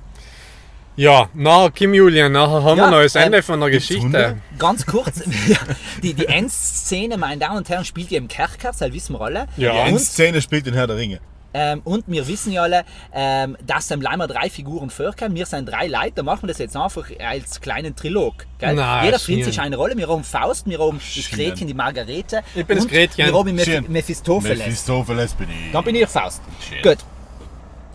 [0.97, 4.03] Ja, nachher, Kim Julian, nachher haben Ja, wir noch das Ende ähm, von der Geschichte.
[4.03, 4.37] Hunde?
[4.59, 5.23] Ganz kurz,
[6.03, 9.47] die, die Endszene, meine Damen und Herren, spielt ja im Kerker, das wissen wir alle.
[9.55, 9.71] Ja.
[9.71, 11.19] Die Endszene spielt in Herr der Ringe.
[11.53, 15.35] Ähm, und wir wissen ja alle, ähm, dass im Leimer drei Figuren vorkommen.
[15.35, 18.45] Wir sind drei Leute, da machen wir das jetzt einfach als kleinen Trilog.
[18.59, 19.97] Nein, Jeder findet sich eine Rolle.
[19.97, 21.29] Wir haben Faust, wir haben das.
[21.29, 22.43] Gretchen, die Margarete.
[22.55, 23.25] Ich bin das Gretchen.
[23.25, 23.87] Wir haben Meph.
[23.87, 24.59] Mephistopheles.
[24.59, 25.71] Mephistopheles bin ich.
[25.71, 26.41] Dann bin ich Faust.
[26.67, 26.81] Schön.
[26.81, 26.97] Gut.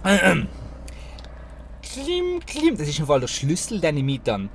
[1.82, 2.76] Klim, klim.
[2.76, 4.50] Das ist im Fall der Schlüssel, den ich mit dann.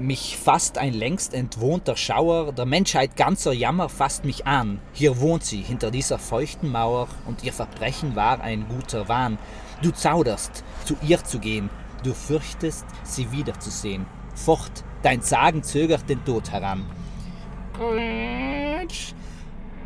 [0.00, 4.80] Mich fasst ein längst entwohnter Schauer, der Menschheit ganzer Jammer fasst mich an.
[4.94, 9.36] Hier wohnt sie, hinter dieser feuchten Mauer, und ihr Verbrechen war ein guter Wahn.
[9.82, 11.68] Du zauderst, zu ihr zu gehen,
[12.02, 14.06] du fürchtest, sie wiederzusehen.
[14.34, 16.86] Fort, dein Sagen zögert den Tod heran.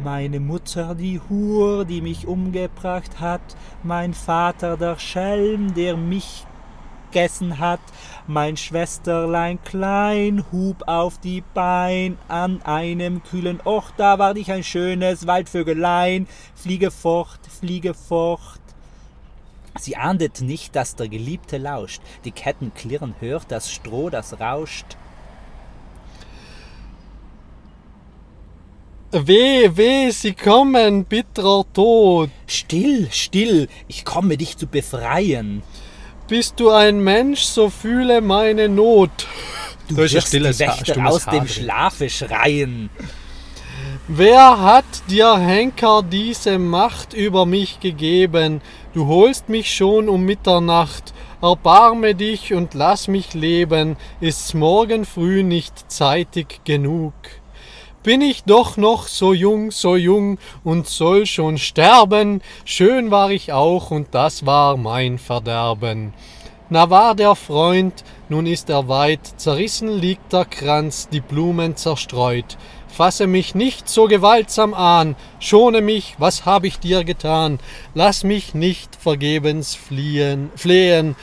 [0.05, 6.47] Meine Mutter, die Hur, die mich umgebracht hat, mein Vater, der Schelm, der mich
[7.15, 7.81] gegessen hat,
[8.27, 14.65] mein Schwesterlein klein hub auf die Bein an einem kühlen Ort, da ward ich ein
[14.65, 18.61] schönes Waldvögelein, fliege fort, fliege fort.
[19.79, 24.97] Sie ahndet nicht, dass der Geliebte lauscht, die Ketten klirren, hört das Stroh, das rauscht.
[29.13, 32.31] Weh, weh, sie kommen, bitterer Tod.
[32.49, 35.63] Still, still, ich komme dich zu befreien.
[36.27, 39.27] Bist du ein Mensch, so fühle meine Not.
[39.89, 41.49] Du ein wirst stilles die Wächter aus Haar dem.
[41.49, 42.89] Schlafe schreien.
[44.09, 48.63] Wer hat dir, Henker, diese Macht über mich gegeben?
[48.95, 51.13] Du holst mich schon um Mitternacht.
[51.43, 53.97] Erbarme dich und lass mich leben.
[54.21, 57.13] Ist's morgen früh nicht zeitig genug?
[58.05, 62.43] Bin ich doch noch so jung, so jung und soll schon sterben?
[62.67, 66.13] Schön war ich auch und das war mein Verderben.
[66.69, 72.59] Na war der Freund, nun ist er weit, zerrissen liegt der Kranz, die Blumen zerstreut.
[72.89, 77.59] Fasse mich nicht so gewaltsam an, schone mich, was hab ich dir getan?
[77.95, 81.17] Lass mich nicht vergebens fliehen, flehen,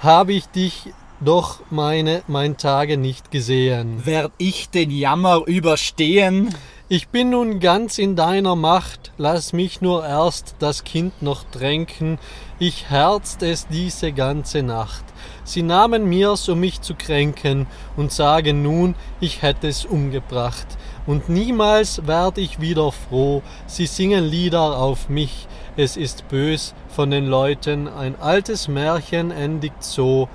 [0.00, 4.04] hab ich dich doch meine, mein Tage nicht gesehen.
[4.06, 6.54] Werd ich den Jammer überstehen?
[6.88, 12.18] Ich bin nun ganz in deiner Macht, lass mich nur erst das Kind noch tränken,
[12.58, 15.04] ich herzt es diese ganze Nacht.
[15.44, 20.66] Sie nahmen mir's, um mich zu kränken, und sagen nun, ich hätte es umgebracht.
[21.06, 25.46] Und niemals werd ich wieder froh, sie singen Lieder auf mich,
[25.76, 30.28] es ist bös von den Leuten, ein altes Märchen endigt so,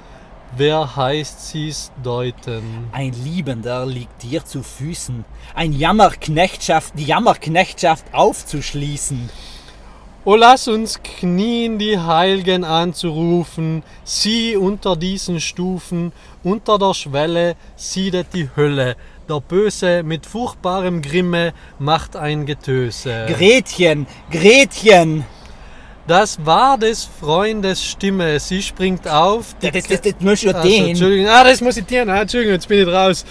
[0.57, 2.87] wer heißt sie's deuten?
[2.91, 9.29] Ein Liebender liegt dir zu Füßen, ein Jammerknechtschaft, die Jammerknechtschaft aufzuschließen.
[10.23, 18.33] O lass uns knien, die Heilgen anzurufen, sie unter diesen Stufen, unter der Schwelle siedet
[18.33, 18.95] die Hölle,
[19.29, 23.25] der Böse mit furchtbarem Grimme macht ein Getöse.
[23.27, 25.25] Gretchen, Gretchen!
[26.07, 29.55] Das war des Freundes Stimme, sie springt auf.
[29.61, 30.89] die Das, das, das musst du Also, den.
[30.89, 33.25] Entschuldigung, ah, das muss ich dir, ah, Entschuldigung, jetzt bin ich raus.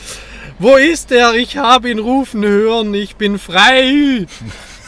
[0.58, 1.34] Wo ist er?
[1.34, 4.26] Ich habe ihn rufen hören, ich bin frei.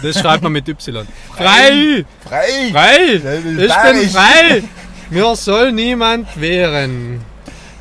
[0.03, 1.07] Das schreibt man mit Y.
[1.37, 2.05] Frei!
[2.29, 2.71] Frei!
[2.71, 3.21] Frei!
[3.23, 4.63] Das ist Ich bin frei!
[5.11, 7.21] Mir soll niemand wehren.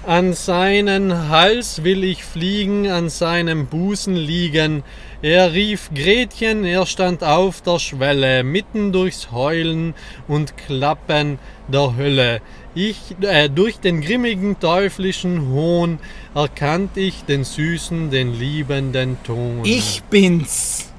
[0.06, 4.84] An seinen Hals will ich fliegen, an seinem Busen liegen.
[5.26, 9.96] Er rief Gretchen, er stand auf der Schwelle, mitten durchs Heulen
[10.28, 12.42] und Klappen der Hölle.
[12.76, 15.98] Ich, äh, durch den grimmigen teuflischen Hohn
[16.36, 19.62] erkannt ich den süßen, den liebenden Ton.
[19.64, 20.92] Ich bin's.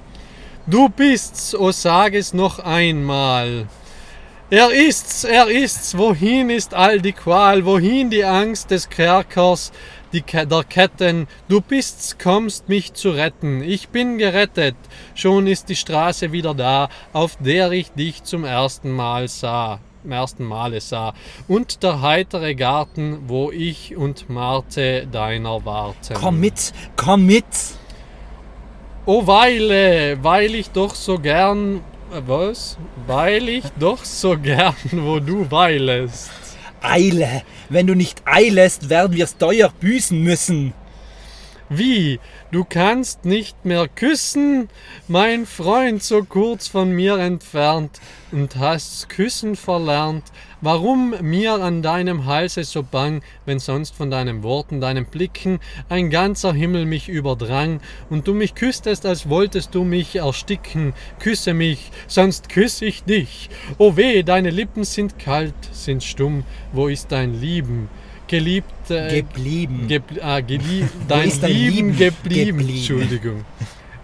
[0.67, 3.69] Du bist's, o sag es noch einmal.
[4.51, 9.71] Er ist's, er ist's, wohin ist all die Qual, wohin die Angst des Kerkers,
[10.17, 14.77] die Ke der Ketten, du bist's, kommst mich zu retten, ich bin gerettet,
[15.15, 20.13] schon ist die Straße wieder da, auf der ich dich zum ersten Mal sah, zum
[20.13, 21.13] ersten Male sah,
[21.49, 26.15] und der heitere Garten, wo ich und Marte deiner warten.
[26.15, 27.45] Komm mit, komm mit.
[29.05, 32.79] O Weile, weil ich doch so gern was?
[33.07, 36.46] Weil ich doch so gern, wo du weilest.
[36.83, 37.43] Eile.
[37.69, 40.73] Wenn du nicht eilest, werden wir's teuer büßen müssen.
[41.69, 42.21] Wie?
[42.53, 44.69] Du kannst nicht mehr küssen,
[45.09, 48.01] mein Freund so kurz von mir entfernt,
[48.31, 50.25] und hast's küssen verlernt.
[50.63, 56.09] Warum mir an deinem Halse so bang, wenn sonst von deinen Worten, deinen Blicken ein
[56.09, 60.95] ganzer Himmel mich überdrang, und du mich küsstest, als wolltest du mich ersticken.
[61.19, 63.51] Küsse mich, sonst küss ich dich.
[63.77, 67.91] O weh, deine Lippen sind kalt, sind stumm, wo ist dein Lieben?
[68.27, 69.87] Geliebte, Geblieben.
[69.89, 72.59] Gebl ah, gelie dein dein Lieben Lieben geblieben.
[72.59, 72.79] geblieben?
[72.79, 73.45] Entschuldigung.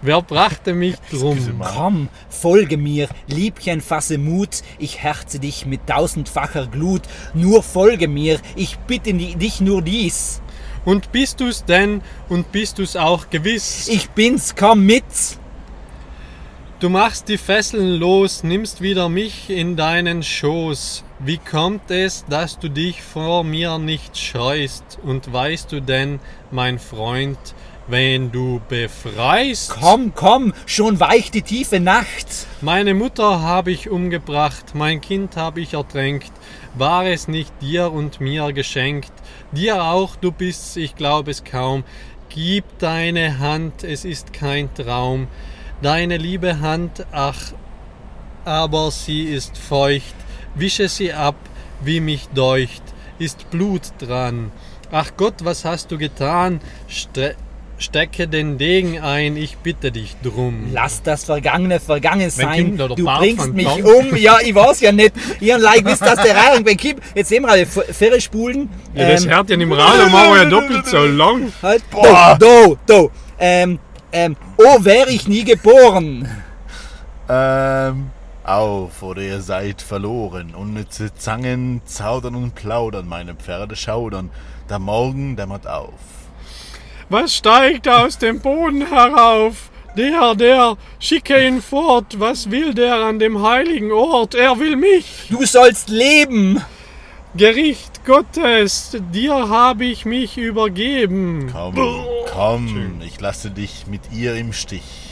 [0.05, 1.38] Wer brachte mich drum?
[1.61, 7.03] Komm, folge mir, Liebchen, fasse Mut, ich herze dich mit tausendfacher Glut.
[7.34, 10.42] Nur folge mir, ich bitte dich nur dies.
[10.84, 13.86] Und bist du's denn und bist du's auch gewiss?
[13.86, 15.05] Ich bin's, komm mit.
[16.80, 21.05] Du machst die Fesseln los, nimmst wieder mich in deinen Schoß.
[21.20, 24.98] Wie kommt es, dass du dich vor mir nicht scheust?
[25.05, 26.18] Und weißt du denn,
[26.50, 27.38] mein Freund,
[27.89, 29.70] wen du befreist?
[29.70, 32.47] Komm, komm, schon weicht die tiefe Nacht.
[32.61, 36.33] Meine Mutter habe ich umgebracht, mein Kind habe ich ertränkt.
[36.74, 39.12] War es nicht dir und mir geschenkt?
[39.53, 41.85] Dir auch, du bist's, ich glaub es kaum.
[42.28, 45.28] Gib deine Hand, es ist kein Traum.
[45.83, 47.53] Deine liebe Hand, ach,
[48.45, 50.14] aber sie ist feucht.
[50.55, 51.37] Wische sie ab,
[51.83, 52.83] wie mich deucht.
[53.18, 54.51] Ist Blut dran.
[54.91, 56.61] Ach Gott, was hast du getan?
[56.89, 57.35] Stre
[57.83, 60.68] stecke den Degen ein, ich bitte dich drum.
[60.72, 62.76] Lass das Vergangene vergangen sein.
[62.76, 63.85] Du Bart bringst mich Tom.
[63.85, 64.16] um.
[64.16, 65.12] Ja, ich weiß ja nicht.
[65.41, 67.01] Ihr like wisst, dass der Reihung bei Kipp.
[67.14, 68.68] Jetzt sehen wir alle Fähre spulen.
[68.95, 71.53] Ja, das Ähm, hört ja im Radio machen ja doppelt so lang.
[71.62, 72.37] Halt, Boah.
[72.39, 73.11] do, do, do.
[73.39, 73.78] Ähm,
[74.12, 76.28] ähm, oh, wäre ich nie geboren.
[77.28, 78.11] Ähm,
[78.45, 80.55] auf oder ihr seid verloren.
[80.55, 84.30] Unnütze Zangen zaudern und plaudern, meine Pferde schaudern.
[84.68, 85.93] Der Morgen dämmert auf.
[87.13, 89.71] Was steigt aus dem Boden herauf?
[89.99, 92.19] Der, der, schicke ihn fort.
[92.19, 94.35] Was will der an dem heiligen Ort?
[94.35, 95.27] Er will mich.
[95.29, 96.63] Du sollst leben.
[97.35, 101.51] Gericht Gottes, dir habe ich mich übergeben.
[101.53, 101.75] Komm,
[102.33, 105.12] komm, ich lasse dich mit ihr im Stich.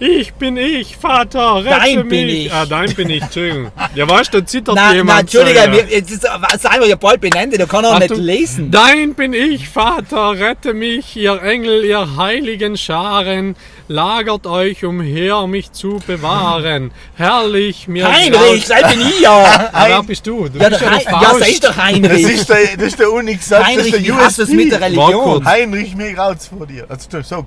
[0.00, 2.08] Ich bin ich, Vater, rette Dein mich.
[2.08, 2.52] bin ich.
[2.52, 3.70] Ah, dein bin ich, Entschuldigung.
[3.94, 5.08] Ja, weißt du, da zittert Na, jemand.
[5.08, 5.72] na, Entschuldige, so, ja.
[5.72, 8.24] wir, jetzt ist, sagen wir ja bald benennt, der kann auch nicht Achtung.
[8.24, 8.70] lesen.
[8.70, 13.54] Dein bin ich, Vater, rette mich, ihr Engel, ihr heiligen Scharen,
[13.88, 16.90] lagert euch umher, mich zu bewahren.
[17.16, 19.70] Herrlich, mir Heinrich, graut- sei bin ich ja.
[19.72, 20.48] Ah, wer bist du?
[20.48, 22.22] Du Ja, bist der ja der ja, sei ist der Das Heinrich.
[22.24, 24.54] ist der, das ist der Unix-Satz, das ist Heinrich, der du es USP.
[24.54, 25.44] mit der Religion?
[25.44, 26.84] Heinrich, mir graut's vor dir.
[26.88, 27.46] Also, so.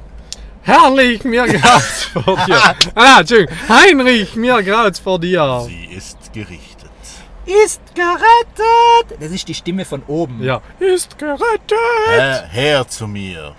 [0.68, 2.76] Herrlich, mir graut's vor dir.
[2.93, 3.55] Ah, Entschuldigung.
[3.70, 5.63] Heinrich, mir graut's vor dir.
[5.65, 6.91] Sie ist gerichtet.
[7.45, 9.18] Ist gerettet.
[9.22, 10.43] Das ist die Stimme von oben.
[10.43, 10.61] Ja.
[10.80, 11.72] Ist gerettet.
[12.09, 13.55] Her, her zu mir.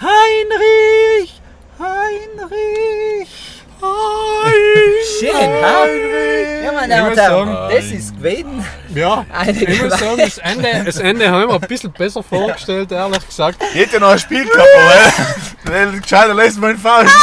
[0.00, 1.38] Heinrich,
[1.78, 3.57] Heinrich.
[5.20, 5.84] Schön, ha?
[6.64, 8.64] Ja, meine Damen und Herren, das ist gewesen.
[8.94, 12.90] Ja, Eine ich muss sagen, das Ende, das Ende haben wir ein bisschen besser vorgestellt,
[12.90, 13.58] ehrlich gesagt.
[13.72, 15.12] Geht ja noch ein Spiel kaputt,
[15.64, 17.14] weil, gescheiter lässt mein Faust.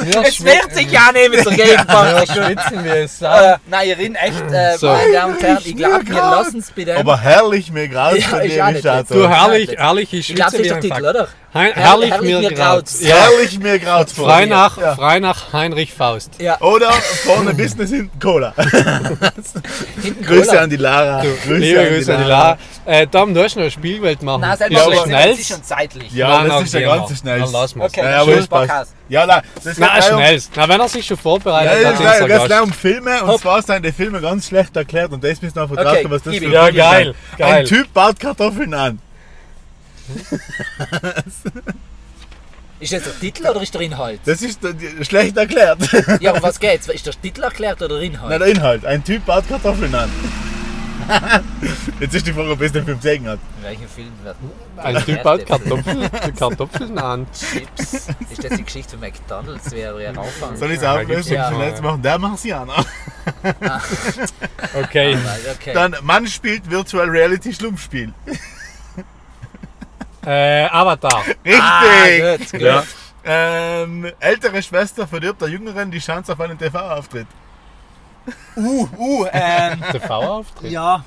[0.00, 2.28] Wir Es wird sich ja nicht mit der Wir Gegenwart.
[2.28, 4.88] schwitzen wie es Äh, nein, ihr rinnt echt, äh, So.
[4.88, 6.96] meine Damen und Herren, ich glaube, wir lassen es bitte.
[6.96, 10.76] Aber herrlich, mir graut's Ja, von dir, Du, herrlich, herrlich, ich ich glaube, schwitze das
[10.76, 11.28] ist der ein Titel, oder?
[11.56, 13.00] Hein, Herrlich, herrlich, mir graut's.
[13.00, 13.16] Ja.
[13.16, 14.94] Herrlich, mir graut's vor Frei nach, Ja.
[14.94, 16.32] frei nach Heinrich Faust.
[16.38, 18.52] Ja, Oder vorne Business hinten Cola.
[20.02, 20.60] hinten Grüße Cola.
[20.62, 21.22] an die Lara.
[21.46, 22.58] Liebe Grüße an die Lara.
[22.84, 24.40] Äh, Tom, du hast noch eine Spielwelt machen.
[24.42, 25.30] Nein, Ist selber das aber- das schnell?
[25.32, 26.12] ist schon zeitlich.
[26.12, 26.80] Ja, Nein, das nein, ist wir.
[26.82, 27.40] ganze schnell.
[27.40, 27.92] Dann lassen wir's.
[27.92, 28.50] Okay, Ja, aber passt.
[28.50, 28.92] Podcast.
[29.08, 30.42] Ja, nein, das Na, geht auch um- schnell.
[30.56, 32.62] Na, wenn er sich schon vorbereitet Ja, hat, das ist ist er ganz Gast.
[32.62, 35.76] um Filme und zwar sind die Filme ganz schlecht erklärt und das müssen wir einfach
[35.78, 36.52] Okay, was das für ihm.
[36.52, 37.38] Ja, Filme geil, sind.
[37.38, 37.52] geil.
[37.54, 38.98] Ein Typ baut Kartoffeln an.
[42.78, 44.20] Ist das der Titel oder ist der Inhalt?
[44.26, 45.78] Das ist äh, schlecht erklärt.
[46.20, 46.88] Ja, um was geht's?
[46.88, 48.30] Ist der Titel erklärt oder der Inhalt?
[48.30, 48.84] Nein, der Inhalt.
[48.84, 50.10] Ein Typ baut Kartoffeln an.
[52.00, 53.38] Jetzt ist die Frage, ob es den Film gesehen hat.
[53.62, 54.36] Welchen Film wird
[54.76, 57.26] Ein Typ baut Kartoffeln, Kartoffeln an.
[57.32, 58.08] Chips?
[58.30, 60.56] Ist das die Geschichte von McDonalds, wie er hier rauffahren?
[60.56, 61.74] Soll ich es auflösen ja.
[61.74, 62.02] zu machen?
[62.02, 62.84] Der Marsianer.
[64.74, 65.16] Okay.
[65.54, 65.72] Okay.
[65.72, 68.12] Dann Mann spielt Virtual Reality Schlumpfspiel.
[70.26, 71.22] Äh, Avatar.
[71.44, 71.60] Richtig!
[71.60, 72.60] Ah, gut, gut.
[72.60, 72.82] Ja.
[73.24, 77.26] Ähm, ältere Schwester verdirbt der Jüngeren die Chance auf einen TV-Auftritt.
[78.56, 80.70] Uh, uh, ähm, TV-Auftritt.
[80.72, 81.04] ja,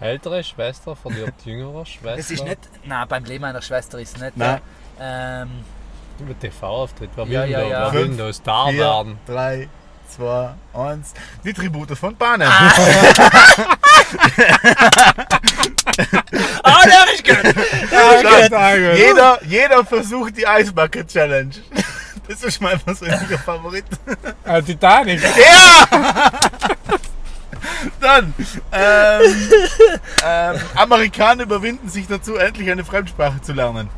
[0.00, 2.18] Ältere Schwester verliert jüngere Schwester.
[2.18, 4.36] es ist nicht, nein, beim Leben meiner Schwester ist es nicht.
[4.36, 4.60] Nein.
[5.00, 5.50] äh, Ähm,
[6.40, 7.10] TV-Auftritt.
[7.16, 7.68] Wer will Ja, denn ja, da?
[7.68, 7.92] ja.
[7.92, 9.18] Wer will da Star Vier, werden?
[9.26, 9.68] drei,
[10.08, 11.12] zwei, eins.
[11.44, 12.50] Die Tribute von Bahnen.
[16.62, 17.42] Ah, der ist gut!
[17.90, 18.58] Der ist gut!
[18.96, 21.50] Jeder, jeder versucht die Eisbucket Challenge.
[22.28, 23.86] Das ist mein persönlicher Favorit.
[24.44, 25.22] Äh, Titanic.
[28.00, 28.34] Dann,
[28.70, 29.50] ähm,
[30.22, 33.88] ähm, Amerikaner überwinden sich dazu, endlich eine Fremdsprache zu lernen.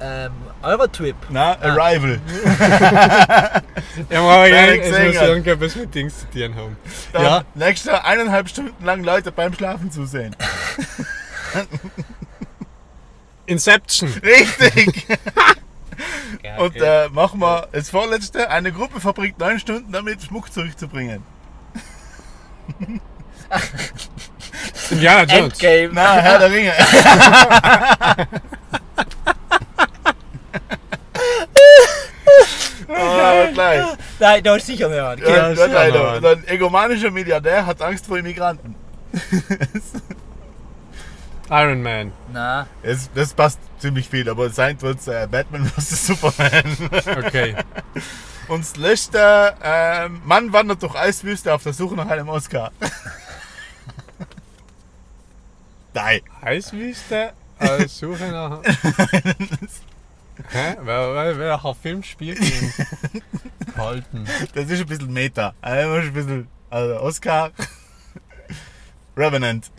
[0.00, 0.30] Ähm,
[0.62, 1.16] Eurotrip.
[1.28, 2.20] Na, Arrival.
[4.10, 5.28] Ja, aber Nein, ich, muss hat.
[5.28, 6.76] irgendwas mit Dings zu tun haben.
[7.12, 7.42] Dann Ja.
[7.54, 10.36] nächster eineinhalb Stunden lang Leute beim Schlafen zusehen.
[13.46, 14.12] Inception.
[14.22, 15.06] Richtig!
[16.44, 18.48] Ja, Und äh, machen wir das vorletzte.
[18.50, 21.24] Eine Gruppe verbringt neun Stunden damit, Schmuck zurückzubringen.
[24.90, 25.54] Indiana Jones.
[25.60, 25.90] Endgame.
[25.92, 26.72] Na, Herr der Ringe.
[32.88, 33.84] Oh, gleich.
[34.18, 35.18] Nein, da ist sicher nicht an.
[35.18, 36.14] Ja, Ja, dann, sicher leider.
[36.14, 36.20] noch.
[36.22, 38.74] Dann egomanischer Milliardär hat Angst vor Immigranten.
[41.50, 42.12] Iron Man.
[42.32, 46.06] Na, Das, das passt ziemlich viel, aber sein wird äh, Batman vs.
[46.06, 46.90] Superman.
[47.24, 47.56] Okay.
[48.48, 52.70] Und das letzte, ähm, Mann wandert durch Eiswüste auf der Suche nach einem Oscar.
[55.94, 56.20] Nein.
[56.42, 58.60] Eiswüste als Suche nach.
[60.50, 60.76] Hä?
[60.82, 62.38] Wer, wer, welcher Film spielt?
[63.76, 64.24] Halten.
[64.54, 65.54] Das ist ein bisschen Meta.
[65.60, 67.50] Also ein bisschen, also Oscar.
[69.16, 69.70] Revenant.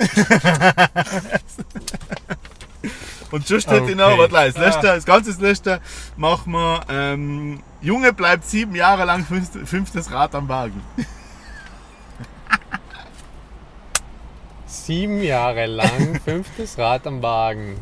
[3.31, 3.83] Und schon steht Okay.
[3.83, 3.95] okay.
[3.95, 5.79] noch, warte, das, letzte, das ganze letzte
[6.17, 10.81] machen wir, ähm, Junge bleibt sieben Jahre lang fünfte- fünftes Rad am Wagen.
[14.65, 17.77] Sieben Jahre lang, fünftes Rad am Wagen.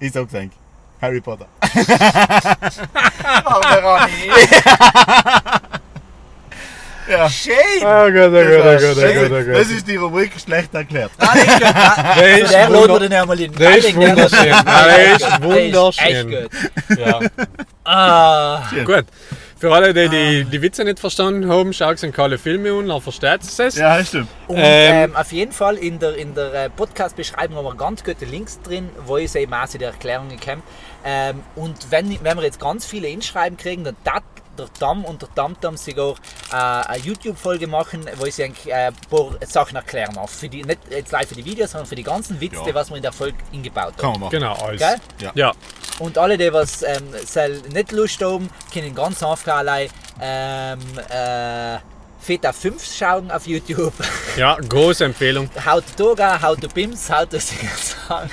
[0.00, 0.58] Ich sag's eigentlich.
[1.00, 1.46] Harry Potter.
[3.44, 4.30] oh, Ronny.
[7.08, 7.26] Ja.
[7.30, 7.56] Shame.
[7.80, 11.10] Oh Gott, oh Das, ist- das ist die Rubrik schlecht erklärt.
[11.16, 11.64] Ah, das ist gut.
[11.74, 13.52] Ah, Der wunder- laden wir den einmal in.
[13.54, 14.54] der ist Nein, wunderschön.
[14.66, 16.06] Der ist wunderschön.
[16.06, 16.98] Echt gut.
[16.98, 17.20] Ja.
[17.84, 19.06] Ah, Gut.
[19.58, 23.00] Für alle, die, die die Witze nicht verstanden haben, schaut euch keine Filme an, dann
[23.00, 23.76] versteht ihr es.
[23.76, 24.28] Ja, das stimmt.
[24.46, 28.04] und Ähm, ähm, auf jeden Fall in der, in der äh, Podcast-Beschreibung haben wir ganz
[28.04, 30.62] gute Links drin, wo ihr eben auch der Erklärungen kommt.
[31.04, 34.22] Ähm, und wenn, wenn wir jetzt ganz viele Inschreiben kriegen, dann dat
[34.58, 36.14] der Dam und der Tamtam sogar
[36.52, 40.28] äh, eine YouTube-Folge machen, wo ich eigentlich äh, ein paar Sachen erklären auch.
[40.28, 42.64] Für die, nicht jetzt live für die Videos, sondern für die ganzen Witze, Ja.
[42.64, 44.20] die was wir in der Folge eingebaut Kann haben.
[44.20, 44.30] man machen.
[44.32, 44.80] Genau, alles.
[44.80, 44.96] Gell?
[45.20, 45.32] Ja.
[45.34, 45.52] Ja.
[46.00, 49.88] Und alle, die was ähm, soll nicht Lust haben, können ganz einfach allein
[50.20, 50.78] ähm,
[51.10, 51.78] äh,
[52.20, 53.92] Feta 5 schauen auf YouTube.
[54.36, 55.48] ja, große Empfehlung.
[55.66, 58.28] How to Toga, How to Bims, How to Sing Song.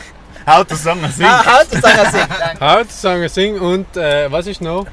[0.47, 1.31] How to Song singen.
[1.31, 2.27] Ah, How to Sing a Sing.
[2.39, 2.65] danke.
[2.65, 4.85] Haut, sagen, sing und äh, was ist noch?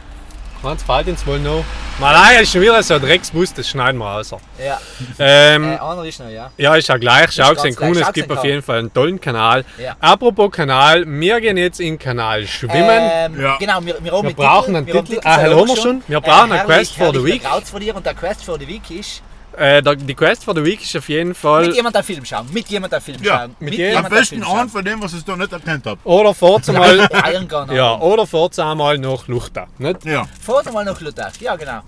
[0.62, 1.64] Was fällt uns wohl noch?
[1.98, 4.30] Malaya ist schon wieder so ein Drecksbus, das schneiden wir raus.
[4.64, 4.80] Ja,
[5.18, 6.50] Ähm, äh, einer ist noch, ja.
[6.56, 7.32] Ja, ist ja gleich.
[7.32, 7.52] Schau.
[7.54, 9.64] Kuhn, es gibt auf jeden Fall einen tollen Kanal.
[9.76, 9.96] Ja.
[10.00, 13.10] Apropos Kanal, wir gehen jetzt in den Kanal schwimmen.
[13.12, 13.56] Ähm, Ja.
[13.58, 15.16] Genau, wir, wir, haben Wir einen brauchen einen wir haben Titel.
[15.20, 16.02] Titel Ah, haben wir schon?
[16.06, 17.42] Wir brauchen einen herrlich, Quest for the Week.
[17.42, 19.20] Grauz von dir und der Quest for the Week ist,
[19.56, 21.66] Äh, die Quest for the Week ist auf jeden Fall.
[21.66, 22.48] mit jemandem einen Film schauen.
[22.52, 23.56] Mit jemandem einen Film Ja, schauen.
[23.60, 24.58] mit Am jedem- jemandem einen besten Film schauen.
[24.60, 26.00] an von dem, was ich da nicht erkannt habe.
[26.04, 27.08] Oder fahrt mal,
[27.74, 29.66] ja, oder fahrt einmal nach Luchta.
[29.78, 30.04] Nicht?
[30.04, 30.24] Ja.
[30.40, 31.30] Fahrt mal nach Luther.
[31.40, 31.80] Ja, genau.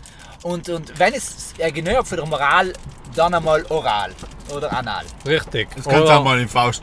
[0.43, 2.73] Und, und wenn es äh, genug für die Moral,
[3.17, 4.11] dann einmal oral
[4.55, 5.69] oder anal Richtig.
[5.75, 6.83] Das kannst du auch mal in Faust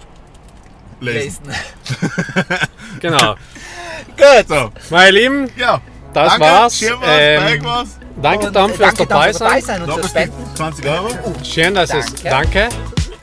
[0.99, 1.43] lesen.
[1.45, 2.59] lesen.
[2.99, 3.35] Genau.
[4.17, 4.47] Gut.
[4.47, 5.79] So, Meine Lieben, ja.
[6.13, 6.77] das Danke, war's.
[6.77, 7.99] schön war's, Ähm, war's.
[8.21, 9.61] Danke dann fürs dabei sein.
[9.61, 10.55] sein und Da fürs bist du Spenden.
[10.55, 11.09] 20 Euro.
[11.43, 12.13] Schön, dass es.
[12.23, 12.69] Danke.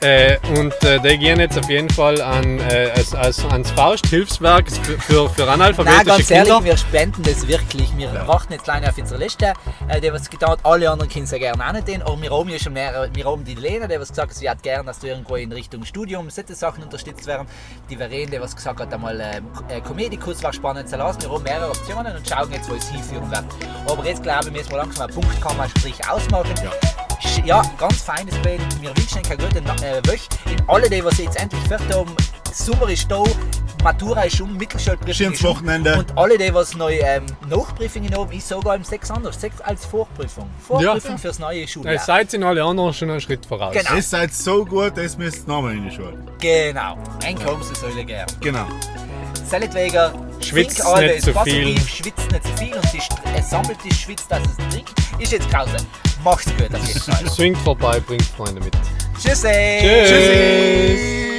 [0.01, 4.71] Äh, und äh, die gehen jetzt auf jeden Fall an, äh, als, als, ans Faust-Hilfswerk
[4.71, 6.63] für, für, für Nein, analphabetische ganz ehrlich, Kinder.
[6.63, 7.97] wir spenden das wirklich.
[7.97, 9.53] Wir warten jetzt kleine auf unsere Liste.
[9.89, 12.01] Äh, die was getan hat, alle anderen können sehr gerne auch nicht den.
[12.01, 14.49] Aber wir haben ja schon mehr, wir haben die Lena, die was gesagt hat, sie
[14.49, 17.45] hat gerne, dass du irgendwo in Richtung Studium solche Sachen unterstützt werden.
[17.89, 21.23] Die Verena, die was gesagt hat, einmal äh, Comedy-Kurs war spannend zu lassen.
[21.23, 23.43] Wir haben mehrere Optionen und schauen jetzt, wo es hinführen wird.
[23.85, 26.53] Aber jetzt glaube ich, müssen wir langsam einen Punkt kommen, Strich ausmachen.
[27.21, 28.61] Sch- Ja, ganz feines Bild.
[28.79, 30.51] Wir wünschen euch eine gute Na- äh.
[30.51, 32.15] In alle, die was jetzt endlich fertig haben,
[32.51, 33.23] Sommer ist da,
[33.83, 35.51] Matura ist um, Mittelschulprüfung Schönes ist um.
[35.51, 35.97] Wochenende.
[35.99, 39.39] Und alle, die was neu ähm, Nachprüfungen haben, ist sogar im 6 anders.
[39.39, 40.49] 6 als Vorprüfung.
[40.67, 41.17] Vorprüfung Ja.
[41.17, 41.99] fürs neue Ihr Schuljahr.
[41.99, 43.73] seid in alle anderen schon einen Schritt voraus.
[43.73, 43.95] Genau.
[43.95, 46.17] Ihr seid so gut, das müsst ihr nochmal in die Schule.
[46.39, 46.97] Genau.
[47.23, 48.27] Ein kommen sie sollen gern.
[48.41, 48.65] Genau.
[49.47, 50.11] Seinetwegen
[50.41, 51.79] Schwitzt nicht ins zu Wasser viel.
[51.81, 54.93] schwitzt nicht zu viel und St- es sammelt die Schwitz, dass es trinkt.
[55.19, 55.77] Ist jetzt Pause.
[56.23, 57.27] Macht's gut auf jeden Fall.
[57.29, 58.73] Swingt vorbei, bringt Freunde mit.
[59.21, 59.47] Tschüssi.
[60.05, 61.38] Tschüss.